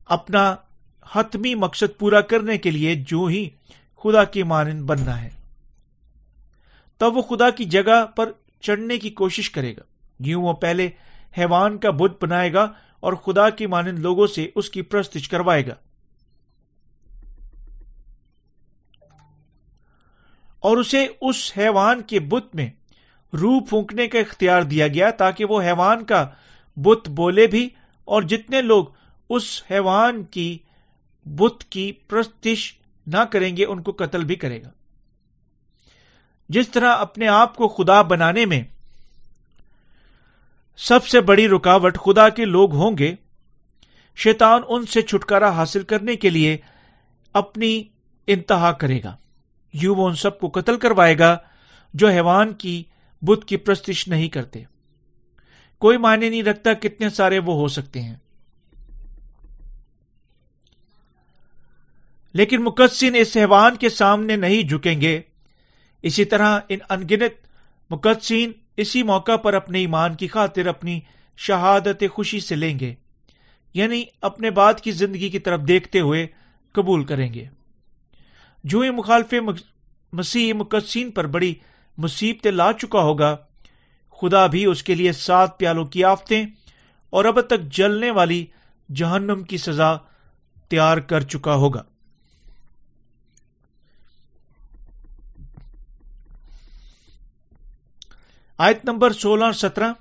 اپنا 0.06 0.56
حتمی 1.12 1.54
مقصد 1.54 1.98
پورا 1.98 2.20
کرنے 2.20 2.58
کے 2.58 2.70
لیے 2.70 2.94
جو 2.94 3.24
ہی 3.24 3.50
خدا 4.02 4.24
کی 4.24 4.42
مانند 4.42 4.82
بننا 4.82 5.22
ہے۔ 5.22 5.41
تب 7.02 7.16
وہ 7.16 7.22
خدا 7.22 7.50
کی 7.50 7.64
جگہ 7.64 8.06
پر 8.06 8.32
چڑھنے 8.60 8.98
کی 8.98 9.10
کوشش 9.10 9.50
کرے 9.50 9.76
گا۔ 9.76 9.82
یوں 10.20 10.42
وہ 10.42 10.52
پہلے 10.52 10.90
حیوان 11.38 11.78
کا 11.78 11.90
بت 11.90 12.24
بنائے 12.24 12.52
گا 12.52 12.72
اور 13.00 13.12
خدا 13.12 13.50
کی 13.50 13.66
مانند 13.66 13.98
لوگوں 13.98 14.26
سے 14.26 14.50
اس 14.54 14.70
کی 14.70 14.82
پرستش 14.82 15.28
کروائے 15.28 15.66
گا۔ 15.66 15.74
اور 20.58 20.76
اسے 20.76 21.06
اس 21.20 21.52
حیوان 21.58 22.02
کے 22.02 22.20
بت 22.20 22.54
میں 22.54 22.70
روح 23.32 23.60
پھونکنے 23.68 24.06
کا 24.06 24.18
اختیار 24.18 24.62
دیا 24.62 24.88
گیا 24.88 25.10
تاکہ 25.10 25.44
وہ 25.44 25.62
حیوان 25.62 26.04
کا 26.04 26.28
بت 26.76 27.08
بولے 27.08 27.46
بھی 27.46 27.68
اور 28.04 28.22
جتنے 28.22 28.62
لوگ 28.62 28.84
اس 29.30 29.62
حیوان 29.70 30.24
کی 30.24 30.58
بت 31.24 31.64
کی 31.64 31.92
پرستش 31.92 32.74
نہ 33.06 33.24
کریں 33.30 33.56
گے 33.56 33.64
ان 33.64 33.82
کو 33.82 33.92
قتل 33.92 34.24
بھی 34.24 34.34
کرے 34.34 34.62
گا۔ 34.62 34.70
جس 36.48 36.68
طرح 36.68 36.96
اپنے 36.96 37.28
آپ 37.28 37.56
کو 37.56 37.68
خدا 37.68 38.02
بنانے 38.02 38.46
میں 38.46 38.62
سب 40.76 41.06
سے 41.06 41.20
بڑی 41.20 41.48
رکاوٹ 41.48 41.98
خدا 41.98 42.28
کے 42.28 42.44
لوگ 42.44 42.74
ہوں 42.74 42.98
گے، 42.98 43.14
شیطان 44.16 44.62
ان 44.68 44.86
سے 44.86 45.02
چھٹکارا 45.02 45.50
حاصل 45.50 45.82
کرنے 45.82 46.16
کے 46.16 46.30
لیے 46.30 46.56
اپنی 47.32 47.82
انتہا 48.26 48.72
کرے 48.72 49.00
گا۔ 49.04 49.16
یوں 49.72 49.96
وہ 49.96 50.08
ان 50.08 50.14
سب 50.14 50.40
کو 50.40 50.48
قتل 50.48 50.78
کروائے 50.78 51.18
گا 51.18 51.38
جو 51.94 52.08
حیوان 52.08 52.52
کی، 52.52 52.82
بت 53.22 53.44
کی 53.44 53.56
پرستش 53.56 54.08
نہیں 54.08 54.28
کرتے۔ 54.28 54.62
کوئی 55.78 55.98
معنی 55.98 56.28
نہیں 56.28 56.42
رکھتا 56.42 56.72
کتنے 56.72 57.10
سارے 57.10 57.38
وہ 57.38 57.54
ہو 57.54 57.68
سکتے 57.68 58.02
ہیں۔ 58.02 58.16
لیکن 62.32 62.64
مقدسین 62.64 63.16
اس 63.16 63.36
حیوان 63.36 63.76
کے 63.76 63.88
سامنے 63.88 64.36
نہیں 64.36 64.68
جھکیں 64.68 65.00
گے۔ 65.00 65.20
اسی 66.02 66.24
طرح 66.24 66.60
ان 66.68 66.78
انگنت 66.88 67.46
مقدسین 67.90 68.52
اسی 68.76 69.02
موقع 69.02 69.36
پر 69.36 69.54
اپنے 69.54 69.78
ایمان 69.78 70.14
کی 70.14 70.28
خاطر 70.28 70.66
اپنی 70.66 71.00
شہادت 71.36 72.04
خوشی 72.12 72.40
سے 72.40 72.56
لیں 72.56 72.78
گے 72.78 72.94
یعنی 73.74 74.04
اپنے 74.20 74.50
بعد 74.50 74.74
کی 74.74 74.90
زندگی 74.90 75.28
کی 75.28 75.38
طرف 75.38 75.60
دیکھتے 75.68 76.00
ہوئے 76.00 76.26
قبول 76.72 77.04
کریں 77.04 77.34
گے۔ 77.34 77.44
جو 78.64 78.80
ہی 78.80 78.90
مخالف 78.90 79.34
مسیح 80.12 80.54
مقدسین 80.54 81.10
پر 81.10 81.26
بڑی 81.26 81.54
مصیبتیں 81.98 82.50
لا 82.50 82.72
چکا 82.72 82.98
ہوگا۔ 82.98 83.36
خدا 84.20 84.46
بھی 84.46 84.64
اس 84.64 84.82
کے 84.82 84.94
لیے 84.94 85.12
سات 85.12 85.58
پیالوں 85.58 85.84
کی 85.84 86.04
آفتیں 86.04 86.46
اور 87.10 87.24
اب 87.24 87.40
تک 87.40 87.62
جلنے 87.62 88.10
والی 88.10 88.46
جہنم 88.94 89.42
کی 89.42 89.56
سزا 89.56 89.96
تیار 90.68 90.98
کر 90.98 91.20
چکا 91.20 91.54
ہوگا۔ 91.54 91.82
آیت 98.62 98.84
نمبر 98.84 99.12
سولہ 99.12 99.44
اور 99.44 99.52
سترہ، 99.52 99.92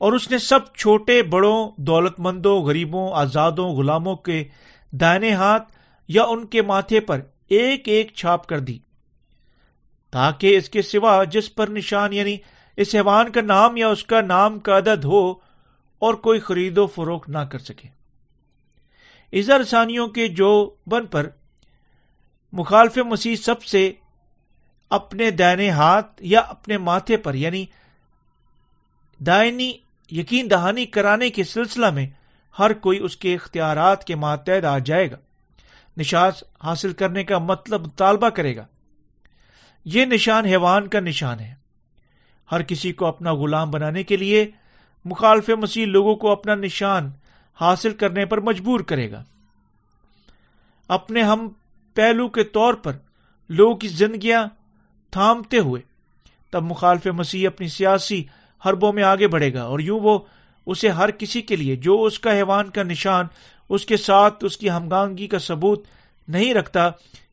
اور 0.00 0.12
اس 0.12 0.30
نے 0.30 0.38
سب 0.38 0.72
چھوٹے، 0.74 1.22
بڑوں 1.22 1.70
دولت 1.82 2.18
مندوں 2.20 2.56
غریبوں، 2.62 3.08
آزادوں، 3.14 3.68
غلاموں 3.68 4.14
کے 4.16 4.42
دائنے 4.92 5.32
ہاتھ 5.32 5.72
یا 6.08 6.24
ان 6.24 6.46
کے 6.46 6.62
ماتھے 6.62 7.00
پر 7.00 7.20
ایک 7.48 7.88
ایک 7.88 8.12
چھاپ 8.14 8.46
کر 8.46 8.58
دی، 8.58 8.78
تاکہ 10.12 10.56
اس 10.56 10.68
کے 10.68 10.82
سوا 10.82 11.22
جس 11.24 11.54
پر 11.54 11.68
نشان 11.68 12.12
یعنی 12.12 12.36
اس 12.78 12.94
حیوان 12.94 13.32
کا 13.32 13.40
نام 13.40 13.76
یا 13.76 13.88
اس 13.88 14.04
کا 14.04 14.20
نام 14.20 14.58
کا 14.58 14.78
عدد 14.78 15.04
ہو 15.04 15.24
اور 16.02 16.14
کوئی 16.14 16.40
خرید 16.40 16.78
و 16.78 16.86
فروخت 16.86 17.28
نہ 17.28 17.44
کر 17.50 17.58
سکے۔ 17.58 17.88
رسانیوں 19.60 20.06
کے 20.08 20.28
جو 20.28 20.50
بن 20.86 21.06
پر 21.06 21.28
مخالف 22.52 22.98
مسیح 22.98 23.36
سب 23.36 23.62
سے 23.64 23.92
اپنے 24.94 25.30
دائنے 25.30 25.70
ہاتھ 25.70 26.06
یا 26.20 26.40
اپنے 26.40 26.78
ماتھے 26.78 27.16
پر 27.16 27.34
یعنی 27.34 27.66
دائنی 29.18 29.72
یقین 30.10 30.50
دہانی 30.50 30.86
کرانے 30.86 31.30
کے 31.30 31.44
سلسلہ 31.44 31.90
میں 31.90 32.06
ہر 32.58 32.72
کوئی 32.72 32.98
اس 32.98 33.16
کے 33.16 33.34
اختیارات 33.34 34.04
کے 34.04 34.16
ماتحد 34.16 34.64
آ 34.64 34.78
جائے 34.78 35.10
گا۔ 35.10 35.16
نشاز 35.96 36.32
حاصل 36.64 36.92
کرنے 36.92 37.24
کا 37.24 37.38
مطلب 37.38 37.96
طالبہ 37.96 38.28
کرے 38.28 38.56
گا۔ 38.56 38.66
یہ 39.84 40.04
نشان 40.04 40.44
حیوان 40.44 40.88
کا 40.88 41.00
نشان 41.00 41.40
ہے۔ 41.40 41.54
ہر 42.52 42.62
کسی 42.62 42.92
کو 42.92 43.06
اپنا 43.06 43.34
غلام 43.34 43.70
بنانے 43.70 44.02
کے 44.02 44.16
لیے 44.16 44.50
مخالف 45.04 45.50
مسیح 45.50 45.86
لوگوں 45.86 46.14
کو 46.14 46.32
اپنا 46.32 46.54
نشان 46.54 47.10
حاصل 47.60 47.94
کرنے 47.94 48.26
پر 48.26 48.40
مجبور 48.40 48.80
کرے 48.80 49.10
گا۔ 49.10 49.24
اپنے 50.88 51.22
ہم 51.22 51.48
پہلو 51.94 52.28
کے 52.28 52.44
طور 52.44 52.74
پر 52.74 52.92
لوگوں 53.48 53.74
کی 53.74 53.88
زندگیاں 53.88 54.46
تھامتے 55.14 55.58
ہوئے، 55.58 55.80
تب 56.50 56.62
مخالف 56.62 57.06
مسیح 57.06 57.46
اپنی 57.48 57.68
سیاسی 57.68 58.24
حربوں 58.66 58.92
میں 58.92 59.02
آگے 59.02 59.28
بڑھے 59.28 59.52
گا 59.54 59.62
اور 59.62 59.78
یوں 59.78 60.00
وہ 60.00 60.18
اسے 60.66 60.88
ہر 60.88 61.10
کسی 61.10 61.42
کے 61.42 61.56
لیے 61.56 61.76
جو 61.76 62.02
اس 62.02 62.18
کا 62.18 62.32
حیوان 62.32 62.70
کا 62.70 62.82
نشان، 62.82 63.26
اس 63.68 63.86
کے 63.86 63.96
ساتھ 63.96 64.44
اس 64.44 64.56
کی 64.56 64.70
ہمگانگی 64.70 65.26
کا 65.26 65.38
ثبوت 65.38 65.84
نہیں 66.28 66.54
رکھتا، 66.54 66.90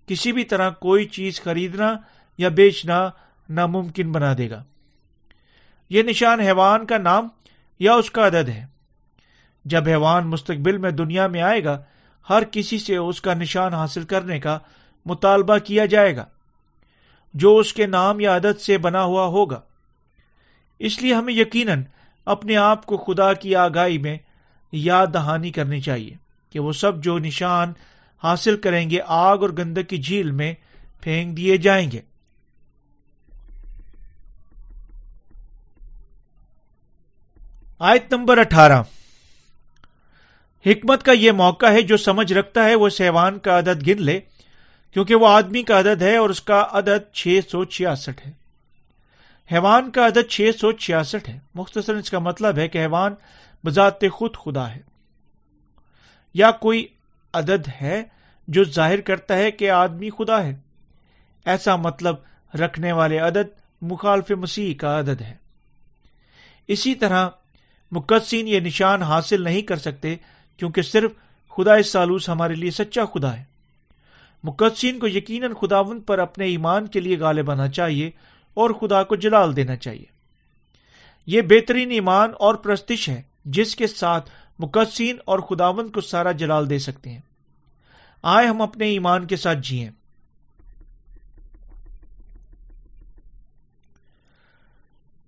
کسی 0.08 0.32
بھی 0.32 0.44
طرح 0.44 0.70
کوئی 0.70 1.06
چیز 1.06 1.41
خریدنا 1.41 1.94
یا 2.38 2.50
بیچنا 2.50 3.10
ناممکن 3.50 4.12
بنا 4.12 4.34
دے 4.38 4.50
گا۔ 4.50 4.63
یہ 5.89 6.04
نشان 6.04 6.39
حیوان 6.39 6.86
کا 6.86 6.98
نام 6.98 7.28
یا 7.80 7.94
اس 7.94 8.12
کا 8.12 8.28
عدد 8.28 8.50
ہے؟ 8.50 8.65
جب 9.65 9.88
حیوان 9.88 10.28
مستقبل 10.28 10.78
میں 10.78 10.91
دنیا 10.91 11.28
میں 11.28 11.41
آئے 11.41 11.63
گا، 11.63 11.82
ہر 12.30 12.44
کسی 12.52 12.80
سے 12.80 12.96
اس 12.96 13.22
کا 13.22 13.34
نشان 13.34 13.74
حاصل 13.74 14.04
کرنے 14.04 14.39
کا 14.39 14.58
مطالبہ 15.06 15.58
کیا 15.58 15.86
جائے 15.86 16.15
گا۔ 16.15 16.26
جو 17.34 17.58
اس 17.58 17.74
کے 17.74 17.86
نام 17.86 18.20
یا 18.20 18.36
عدد 18.36 18.60
سے 18.60 18.78
بنا 18.78 19.04
ہوا 19.04 19.26
ہوگا۔ 19.26 19.62
اس 20.80 21.02
لیے 21.02 21.13
ہمیں 21.13 21.34
یقیناً 21.34 21.84
اپنے 22.26 22.58
آپ 22.58 22.86
کو 22.86 22.98
خدا 22.98 23.34
کی 23.34 23.56
آگاہی 23.56 23.98
میں 23.98 24.17
یاد 24.72 25.08
دہانی 25.13 25.52
کرنی 25.52 25.82
چاہیے 25.82 26.15
کہ 26.50 26.60
وہ 26.60 26.72
سب 26.72 27.04
جو 27.04 27.20
نشان 27.20 27.74
حاصل 28.24 28.58
کریں 28.58 28.89
گے 28.89 29.00
آگ 29.08 29.38
اور 29.38 29.50
گندک 29.50 29.89
کی 29.89 29.98
جھیل 29.98 30.32
میں 30.32 30.54
پھینک 31.02 31.38
دیے 31.38 31.58
جائیں 31.58 31.91
گے۔ 31.91 32.00
آیت 37.80 38.13
نمبر 38.13 38.38
اٹھارہ۔ 38.38 38.82
حکمت 40.65 41.04
کا 41.04 41.12
یہ 41.12 41.32
موقع 41.32 41.65
ہے 41.65 41.82
جو 41.82 41.98
سمجھ 41.98 42.34
رکھتا 42.34 42.65
ہے 42.65 42.76
وہ 42.76 42.89
سیوان 42.89 43.39
کا 43.39 43.60
عدد 43.60 43.88
گن 43.88 44.02
لے۔ 44.02 44.20
کیونکہ 44.93 45.15
وہ 45.15 45.27
آدمی 45.27 45.63
کا 45.63 45.80
عدد 45.80 46.01
ہے 46.01 46.17
اور 46.17 46.30
اس 46.30 46.41
کا 46.41 46.67
عدد 46.71 47.13
چھ 47.13 47.39
سو 47.51 47.65
چھیاسٹھ 47.65 48.27
ہے۔ 48.27 48.32
حیوان 49.51 49.91
کا 49.91 50.08
عدد 50.08 50.30
چھ 50.30 50.49
سو 50.60 50.71
چھیاسٹھ 50.71 51.30
ہے۔ 51.30 51.39
مختصر 51.56 51.95
اس 51.95 52.10
کا 52.10 52.19
مطلب 52.19 52.58
ہے 52.58 52.67
کہ 52.67 52.77
حیوان 52.77 53.15
بذات 53.65 54.01
خود 54.12 54.36
خدا 54.36 54.69
ہے۔ 54.69 54.80
یا 56.34 56.51
کوئی 56.51 56.88
عدد 57.34 57.67
ہے 57.82 58.04
جو 58.47 58.63
ظاہر 58.63 59.01
کرتا 59.01 59.38
ہے 59.38 59.51
کہ 59.51 59.69
آدمی 59.69 60.10
خدا 60.10 60.43
ہے۔ 60.43 60.56
ایسا 61.45 61.75
مطلب 61.75 62.15
رکھنے 62.60 62.91
والے 62.91 63.17
عدد 63.17 63.60
مخالف 63.82 64.32
مسیح 64.32 64.73
کا 64.75 64.99
عدد 64.99 65.21
ہے۔ 65.21 65.36
اسی 66.67 66.95
طرح 66.95 67.30
مقدسین 67.91 68.47
یہ 68.47 68.60
نشان 68.60 69.04
حاصل 69.04 69.43
نہیں 69.43 69.62
کر 69.62 69.77
سکتے 69.77 70.15
کیونکہ 70.58 70.82
صرف 70.82 71.12
خدا 71.49 71.84
سالوس 71.84 72.30
ہمارے 72.30 72.56
لیے 72.56 72.71
سچا 72.71 73.06
خدا 73.06 73.38
ہے۔ 73.38 73.51
مقدسین 74.43 74.99
کو 74.99 75.08
یقیناً 75.08 75.54
خداون 75.62 76.01
پر 76.01 76.19
اپنے 76.19 76.45
ایمان 76.45 76.88
کے 76.88 76.99
لیے 76.99 77.17
غالب 77.17 77.51
آنا 77.51 77.69
چاہیے 77.69 78.12
اور 78.54 78.69
خدا 78.69 79.04
کو 79.04 79.15
جلال 79.15 79.56
دینا 79.56 79.75
چاہیے۔ 79.75 80.06
یہ 81.25 81.41
بہترین 81.41 81.91
ایمان 81.91 82.32
اور 82.39 82.56
پرستش 82.56 83.10
ہے 83.10 83.21
جس 83.45 83.75
کے 83.75 83.88
ساتھ 83.88 84.30
مقدسین 84.60 85.17
اور 85.25 85.39
خداون 85.39 85.89
کو 85.89 86.01
سارا 86.01 86.32
جلال 86.32 86.69
دے 86.69 86.80
سکتے 86.80 87.10
ہیں۔ 87.10 87.21
آئے 88.23 88.47
ہم 88.47 88.62
اپنے 88.62 88.86
ایمان 88.86 89.27
کے 89.27 89.36
ساتھ 89.36 89.60
جیئیں 89.63 89.89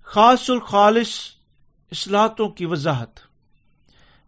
خاص 0.02 0.49
الخالص 0.49 1.10
اصلاحاتوں 1.91 2.49
کی 2.49 2.65
وضاحت۔ 2.65 3.19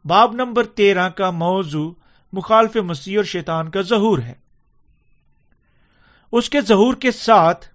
باب 0.05 0.33
نمبر 0.33 0.63
تیرہ 0.63 1.09
کا 1.09 1.31
موضوع 1.31 1.93
مخالف 2.33 2.75
مسیح 2.75 3.17
اور 3.17 3.25
شیطان 3.25 3.69
کا 3.69 3.81
ظہور 3.81 4.19
ہے۔ 4.19 4.44
اس 6.31 6.49
کے 6.49 6.61
ظہور 6.61 6.93
کے 6.93 7.11
ساتھ 7.11 7.67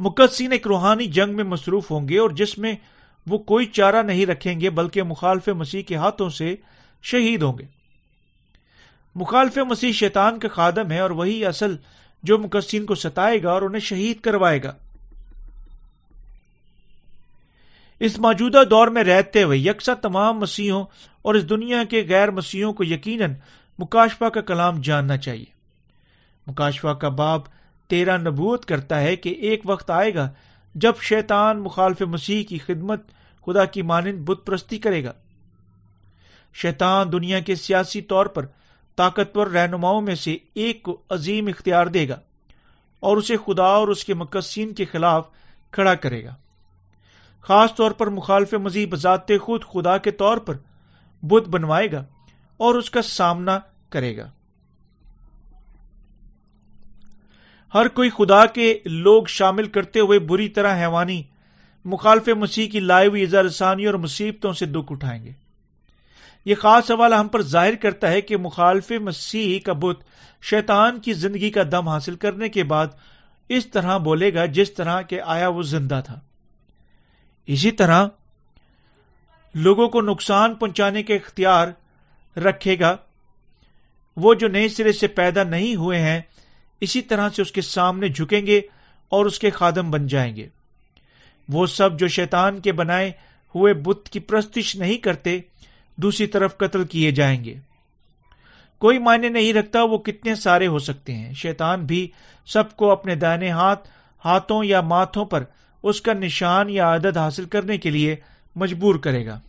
مقدسین 0.00 0.52
ایک 0.52 0.66
روحانی 0.66 1.06
جنگ 1.06 1.36
میں 1.36 1.44
مصروف 1.44 1.90
ہوں 1.90 2.08
گے 2.08 2.18
اور 2.18 2.30
جس 2.30 2.58
میں 2.58 2.74
وہ 3.26 3.38
کوئی 3.38 3.66
چارہ 3.66 4.02
نہیں 4.02 4.26
رکھیں 4.26 4.60
گے، 4.60 4.70
بلکہ 4.70 5.02
مخالف 5.02 5.48
مسیح 5.48 5.82
کے 5.82 5.96
ہاتھوں 5.96 6.30
سے 6.30 6.54
شہید 7.02 7.42
ہوں 7.42 7.58
گے۔ 7.58 7.64
مخالف 9.14 9.58
مسیح 9.58 9.92
شیطان 9.92 10.38
کا 10.38 10.48
خادم 10.48 10.90
ہے 10.90 11.00
اور 11.00 11.10
وہی 11.10 11.44
اصل 11.44 11.76
جو 12.22 12.38
مقدسین 12.38 12.86
کو 12.86 12.94
ستائے 12.94 13.42
گا 13.42 13.50
اور 13.52 13.62
انہیں 13.62 13.80
شہید 13.80 14.20
کروائے 14.20 14.62
گا۔ 14.62 14.72
اس 18.00 18.18
موجودہ 18.18 18.62
دور 18.70 18.88
میں 18.88 19.04
رہتے 19.04 19.42
ہوئے 19.42 19.58
یکساں 19.58 19.94
تمام 19.94 20.38
مسیحوں 20.38 20.84
اور 21.22 21.34
اس 21.34 21.50
دنیا 21.50 21.84
کے 21.84 22.06
غیر 22.08 22.30
مسیحوں 22.30 22.72
کو 22.72 22.84
یقیناً 22.84 23.34
مکاشفہ 23.78 24.24
کا 24.24 24.40
کلام 24.40 24.80
جاننا 24.80 25.16
چاہیے۔ 25.16 25.44
مکاشفہ 26.46 26.88
کا 26.88 27.08
باب 27.08 27.40
تیرا 27.94 28.16
نبوت 28.16 28.64
کرتا 28.64 29.00
ہے 29.00 29.16
کہ 29.16 29.28
ایک 29.28 29.62
وقت 29.64 29.90
آئے 29.90 30.14
گا 30.14 30.30
جب 30.74 30.92
شیطان 31.00 31.60
مخالف 31.60 32.02
مسیح 32.02 32.44
کی 32.44 32.58
خدمت 32.58 33.00
خدا 33.46 33.64
کی 33.64 33.82
مانند 33.82 34.18
بت 34.18 34.46
پرستی 34.46 34.78
کرے 34.78 35.04
گا۔ 35.04 35.12
شیطان 36.54 37.12
دنیا 37.12 37.40
کے 37.40 37.54
سیاسی 37.54 38.02
طور 38.02 38.26
پر 38.26 38.46
طاقتور 38.96 39.46
رہنماؤں 39.46 40.00
میں 40.00 40.14
سے 40.14 40.36
ایک 40.54 40.82
کو 40.82 41.00
عظیم 41.10 41.46
اختیار 41.46 41.86
دے 41.86 42.08
گا 42.08 42.20
اور 43.00 43.16
اسے 43.16 43.36
خدا 43.36 43.64
اور 43.64 43.88
اس 43.88 44.04
کے 44.04 44.14
مقصین 44.14 44.74
کے 44.74 44.84
خلاف 44.84 45.28
کھڑا 45.70 45.94
کرے 45.94 46.24
گا۔ 46.24 46.34
خاص 47.40 47.74
طور 47.74 47.90
پر 47.90 48.06
مخالف 48.06 48.54
مزید 48.54 48.92
بذات 48.92 49.28
خود 49.28 49.64
خدا 49.64 49.98
کے 49.98 50.10
طور 50.10 50.36
پر 50.36 50.54
بدھ 51.22 51.50
بنوائے 51.50 51.92
گا 51.92 52.04
اور 52.56 52.74
اس 52.74 52.90
کا 52.90 53.02
سامنا 53.02 53.58
کرے 53.90 54.16
گا۔ 54.16 54.30
ہر 57.74 57.88
کوئی 57.88 58.10
خدا 58.10 58.46
کے 58.46 58.78
لوگ 58.84 59.24
شامل 59.24 59.66
کرتے 59.66 60.00
ہوئے 60.00 60.18
بری 60.18 60.48
طرح 60.48 60.80
حیوانی 60.80 61.22
مخالف 61.84 62.28
مسیح 62.28 62.68
کی 62.68 62.80
لائے 62.80 63.06
ہوئی 63.06 63.26
رسانی 63.26 63.86
اور 63.86 63.94
مصیبتوں 63.94 64.52
سے 64.52 64.66
دکھ 64.66 64.92
اٹھائیں 64.92 65.24
گے۔ 65.24 65.32
یہ 66.44 66.54
خاص 66.54 66.90
حوالہ 66.90 67.14
ہم 67.14 67.28
پر 67.28 67.42
ظاہر 67.42 67.74
کرتا 67.74 68.10
ہے 68.10 68.20
کہ 68.20 68.36
مخالف 68.36 68.90
مسیح 68.90 69.60
کا 69.60 69.72
بت 69.72 70.04
شیطان 70.42 71.00
کی 71.00 71.12
زندگی 71.12 71.50
کا 71.50 71.62
دم 71.72 71.88
حاصل 71.88 72.14
کرنے 72.14 72.48
کے 72.48 72.64
بعد 72.64 72.86
اس 73.48 73.66
طرح 73.66 73.96
بولے 73.96 74.34
گا 74.34 74.46
جس 74.46 74.74
طرح 74.74 75.02
کہ 75.02 75.20
آیا 75.20 75.48
وہ 75.48 75.62
زندہ 75.62 76.00
تھا۔ 76.06 76.20
اسی 77.46 77.70
طرح 77.70 78.06
لوگوں 79.54 79.88
کو 79.88 80.00
نقصان 80.00 80.54
پہنچانے 80.54 81.02
کے 81.02 81.14
اختیار 81.14 81.68
رکھے 82.38 82.78
گا 82.80 82.96
وہ 84.16 84.34
جو 84.34 84.48
نئے 84.48 84.68
سرے 84.68 84.92
سے 84.92 85.06
پیدا 85.06 85.42
نہیں 85.42 85.76
ہوئے 85.76 85.98
ہیں 85.98 86.20
اسی 86.84 87.02
طرح 87.02 87.28
سے 87.28 87.42
اس 87.42 87.52
کے 87.52 87.60
سامنے 87.60 88.08
جھکیں 88.08 88.46
گے 88.46 88.60
اور 89.08 89.26
اس 89.26 89.38
کے 89.38 89.50
خادم 89.50 89.90
بن 89.90 90.06
جائیں 90.06 90.36
گے۔ 90.36 90.48
وہ 91.48 91.66
سب 91.66 91.98
جو 91.98 92.08
شیطان 92.08 92.60
کے 92.60 92.72
بنائے 92.72 93.12
ہوئے 93.54 93.74
بت 93.74 94.08
کی 94.08 94.20
پرستش 94.20 94.76
نہیں 94.76 94.98
کرتے، 94.98 95.40
دوسری 95.96 96.26
طرف 96.26 96.56
قتل 96.56 96.84
کیے 96.84 97.10
جائیں 97.10 97.44
گے۔ 97.44 97.54
کوئی 98.78 98.98
معنی 98.98 99.28
نہیں 99.28 99.52
رکھتا 99.52 99.82
وہ 99.82 99.98
کتنے 99.98 100.34
سارے 100.34 100.66
ہو 100.66 100.78
سکتے 100.78 101.14
ہیں۔ 101.14 101.32
شیطان 101.32 101.86
بھی 101.86 102.10
سب 102.46 102.76
کو 102.76 102.90
اپنے 102.90 103.14
دائنے 103.14 103.50
ہاتھ، 103.50 103.88
ہاتھوں 104.24 104.64
یا 104.64 104.80
ماتھوں 104.80 105.24
پر 105.24 105.44
اس 105.82 106.00
کا 106.00 106.12
نشان 106.12 106.70
یا 106.70 106.86
عادت 106.86 107.16
حاصل 107.16 107.44
کرنے 107.44 107.78
کے 107.78 107.90
لیے 107.90 108.16
مجبور 108.56 108.94
کرے 108.94 109.26
گا۔ 109.26 109.40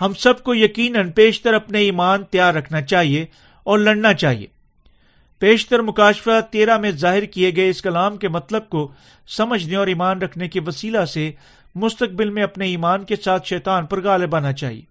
ہم 0.00 0.12
سب 0.12 0.42
کو 0.42 0.54
یقیناً 0.54 1.10
پیشتر 1.10 1.54
اپنے 1.54 1.78
ایمان 1.78 2.24
تیار 2.24 2.54
رکھنا 2.54 2.82
چاہیے 2.82 3.26
اور 3.64 3.78
لڑنا 3.78 4.14
چاہیے۔ 4.14 4.46
پیشتر 5.38 5.82
مکاشفہ 5.82 6.40
تیرہ 6.50 6.78
میں 6.78 6.90
ظاہر 6.90 7.24
کیے 7.24 7.56
گئے 7.56 7.68
اس 7.68 7.82
کلام 7.82 8.16
کے 8.16 8.28
مطلب 8.28 8.68
کو 8.68 8.92
سمجھنے 9.26 9.76
اور 9.76 9.86
ایمان 9.86 10.22
رکھنے 10.22 10.48
کے 10.48 10.60
وسیلہ 10.66 11.04
سے 11.04 11.32
مستقبل 11.74 12.30
میں 12.30 12.42
اپنے 12.42 12.66
ایمان 12.66 13.04
کے 13.04 13.16
ساتھ 13.16 13.46
شیطان 13.46 13.86
پر 13.86 14.02
غالب 14.02 14.36
آنا 14.36 14.52
چاہیے۔ 14.52 14.82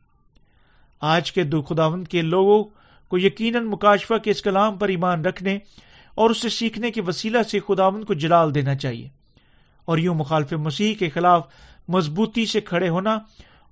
آج 1.02 1.32
کے 1.32 1.44
دو 1.44 1.62
خداوند 1.62 2.08
کے 2.08 2.22
لوگوں 2.22 2.64
کو 3.08 3.18
یقیناً 3.18 3.66
مکاشفہ 3.66 4.14
کے 4.14 4.32
اس 4.32 4.42
کلام 4.42 4.78
پر 4.78 4.90
ایمان 4.90 5.26
رکھنے 5.26 5.58
اور 6.16 6.30
اسے 6.30 6.50
سیکھنے 6.50 6.92
کے 6.92 7.02
وسیلہ 7.02 7.44
سے 7.44 7.60
خداوند 7.60 8.04
کو 8.04 8.14
جلال 8.14 8.56
دینا 8.56 8.76
چاہیے۔ 8.76 9.08
اور 9.86 9.98
یوں 9.98 10.16
مخالف 10.16 10.54
مسیح 10.54 10.96
کے 10.96 11.10
خلاف 11.10 11.48
مضبوطی 11.88 12.46
سے 12.46 12.62
کھڑے 12.62 12.90
ہونا 12.90 13.20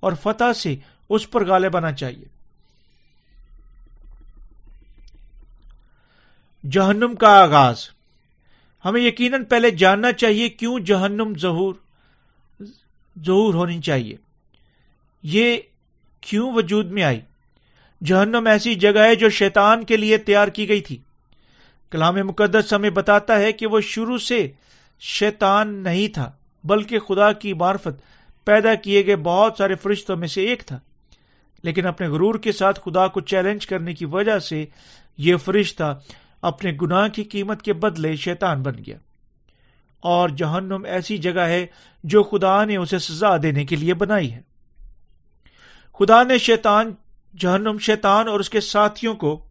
اور 0.02 0.12
فتح 0.22 0.52
سے 0.52 0.76
اس 1.08 1.30
پر 1.30 1.46
غالب 1.46 1.76
آنا 1.76 1.92
چاہیے۔ 1.92 2.24
جہنم 6.70 7.14
کا 7.14 7.28
آغاز۔ 7.28 7.90
ہمیں 8.84 9.00
یقیناً 9.00 9.44
پہلے 9.44 9.70
جاننا 9.70 10.12
چاہیے 10.12 10.48
کیوں 10.48 10.80
جہنم 10.80 11.32
ظہور 11.38 11.74
ظہور 13.26 13.54
ہونی 13.54 13.80
چاہیے۔ 13.80 14.16
یہ 15.22 15.56
کیوں 16.20 16.52
وجود 16.52 16.86
میں 16.86 17.02
آئی؟ 17.02 17.20
جہنم 18.04 18.46
ایسی 18.46 18.74
جگہ 18.74 18.98
ہے 18.98 19.14
جو 19.14 19.30
شیطان 19.30 19.84
کے 19.84 19.96
لیے 19.96 20.18
تیار 20.18 20.48
کی 20.48 20.68
گئی 20.68 20.80
تھی۔ 20.80 20.96
کلام 21.90 22.14
مقدس 22.14 22.72
ہمیں 22.72 22.90
بتاتا 22.90 23.38
ہے 23.38 23.52
کہ 23.52 23.66
وہ 23.66 23.80
شروع 23.80 24.18
سے 24.18 24.50
شیطان 25.00 25.74
نہیں 25.74 26.08
تھا، 26.08 26.32
بلکہ 26.64 26.98
خدا 26.98 27.32
کی 27.32 27.52
معرفت 27.52 28.11
پیدا 28.44 28.74
کیے 28.74 29.06
گئے 29.06 29.16
بہت 29.16 29.54
سارے 29.58 29.74
فرشتوں 29.74 30.16
میں 30.16 30.28
سے 30.28 30.42
ایک 30.44 30.62
تھا۔ 30.66 30.78
لیکن 31.62 31.86
اپنے 31.86 32.08
غرور 32.08 32.34
کے 32.34 32.52
ساتھ 32.52 32.80
خدا 32.84 33.06
کو 33.06 33.20
چیلنج 33.20 33.66
کرنے 33.66 33.94
کی 33.94 34.04
وجہ 34.04 34.38
سے 34.38 34.66
یہ 35.18 35.36
فرشتہ 35.36 36.00
اپنے 36.42 36.72
گناہ 36.82 37.08
کی 37.08 37.24
قیمت 37.24 37.62
کے 37.62 37.72
بدلے 37.72 38.16
شیطان 38.16 38.62
بن 38.62 38.74
گیا۔ 38.86 38.96
اور 40.00 40.28
جہنم 40.28 40.84
ایسی 40.84 41.18
جگہ 41.18 41.40
ہے 41.40 41.66
جو 42.04 42.22
خدا 42.22 42.64
نے 42.64 42.76
اسے 42.76 42.98
سزا 42.98 43.36
دینے 43.42 43.64
کے 43.64 43.76
لیے 43.76 43.94
بنائی 43.94 44.32
ہے۔ 44.32 44.40
خدا 45.98 46.22
نے 46.22 46.38
شیطان، 46.38 46.94
جہنم 47.38 47.78
شیطان 47.78 48.28
اور 48.28 48.40
اس 48.40 48.50
کے 48.50 48.60
ساتھیوں 48.60 49.14
کو 49.14 49.44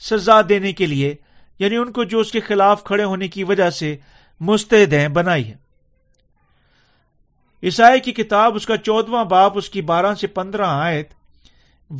سزا 0.00 0.40
دینے 0.48 0.72
کے 0.72 0.86
لیے 0.86 1.14
یعنی 1.58 1.76
ان 1.76 1.92
کو 1.92 2.04
جو 2.04 2.18
اس 2.18 2.32
کے 2.32 2.40
خلاف 2.40 2.84
کھڑے 2.84 3.04
ہونے 3.04 3.28
کی 3.28 3.44
وجہ 3.44 3.70
سے 3.70 3.96
مستعد 4.40 4.92
ہیں 4.92 5.08
بنائی 5.08 5.48
ہے 5.48 5.69
عیسائی 7.62 8.00
کی 8.00 8.12
کتاب، 8.12 8.54
اس 8.54 8.66
کا 8.66 8.76
چودواں 8.76 9.24
باپ، 9.24 9.58
اس 9.58 9.70
کی 9.70 9.82
بارہ 9.82 10.14
سے 10.14 10.26
پندرہ 10.26 10.66
آیت 10.66 11.12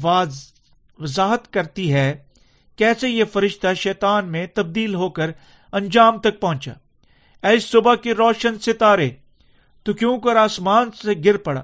وضاحت 0.05 1.53
کرتی 1.53 1.93
ہے 1.93 2.17
کیسے 2.77 3.09
یہ 3.09 3.25
فرشتہ 3.25 3.75
شیطان 3.75 4.33
میں 4.33 4.47
تبدیل 4.55 4.95
ہو 4.95 5.09
کر 5.09 5.31
انجام 5.73 6.19
تک 6.19 6.41
پہنچا۔ 6.41 6.73
اے 7.49 7.59
صبح 7.59 7.95
کی 7.95 8.15
روشن 8.15 8.59
ستارے، 8.59 9.11
تو 9.83 9.93
کیوں 9.93 10.21
کر 10.21 10.37
آسمان 10.37 10.91
سے 10.91 11.13
گر 11.25 11.37
پڑا؟ 11.37 11.63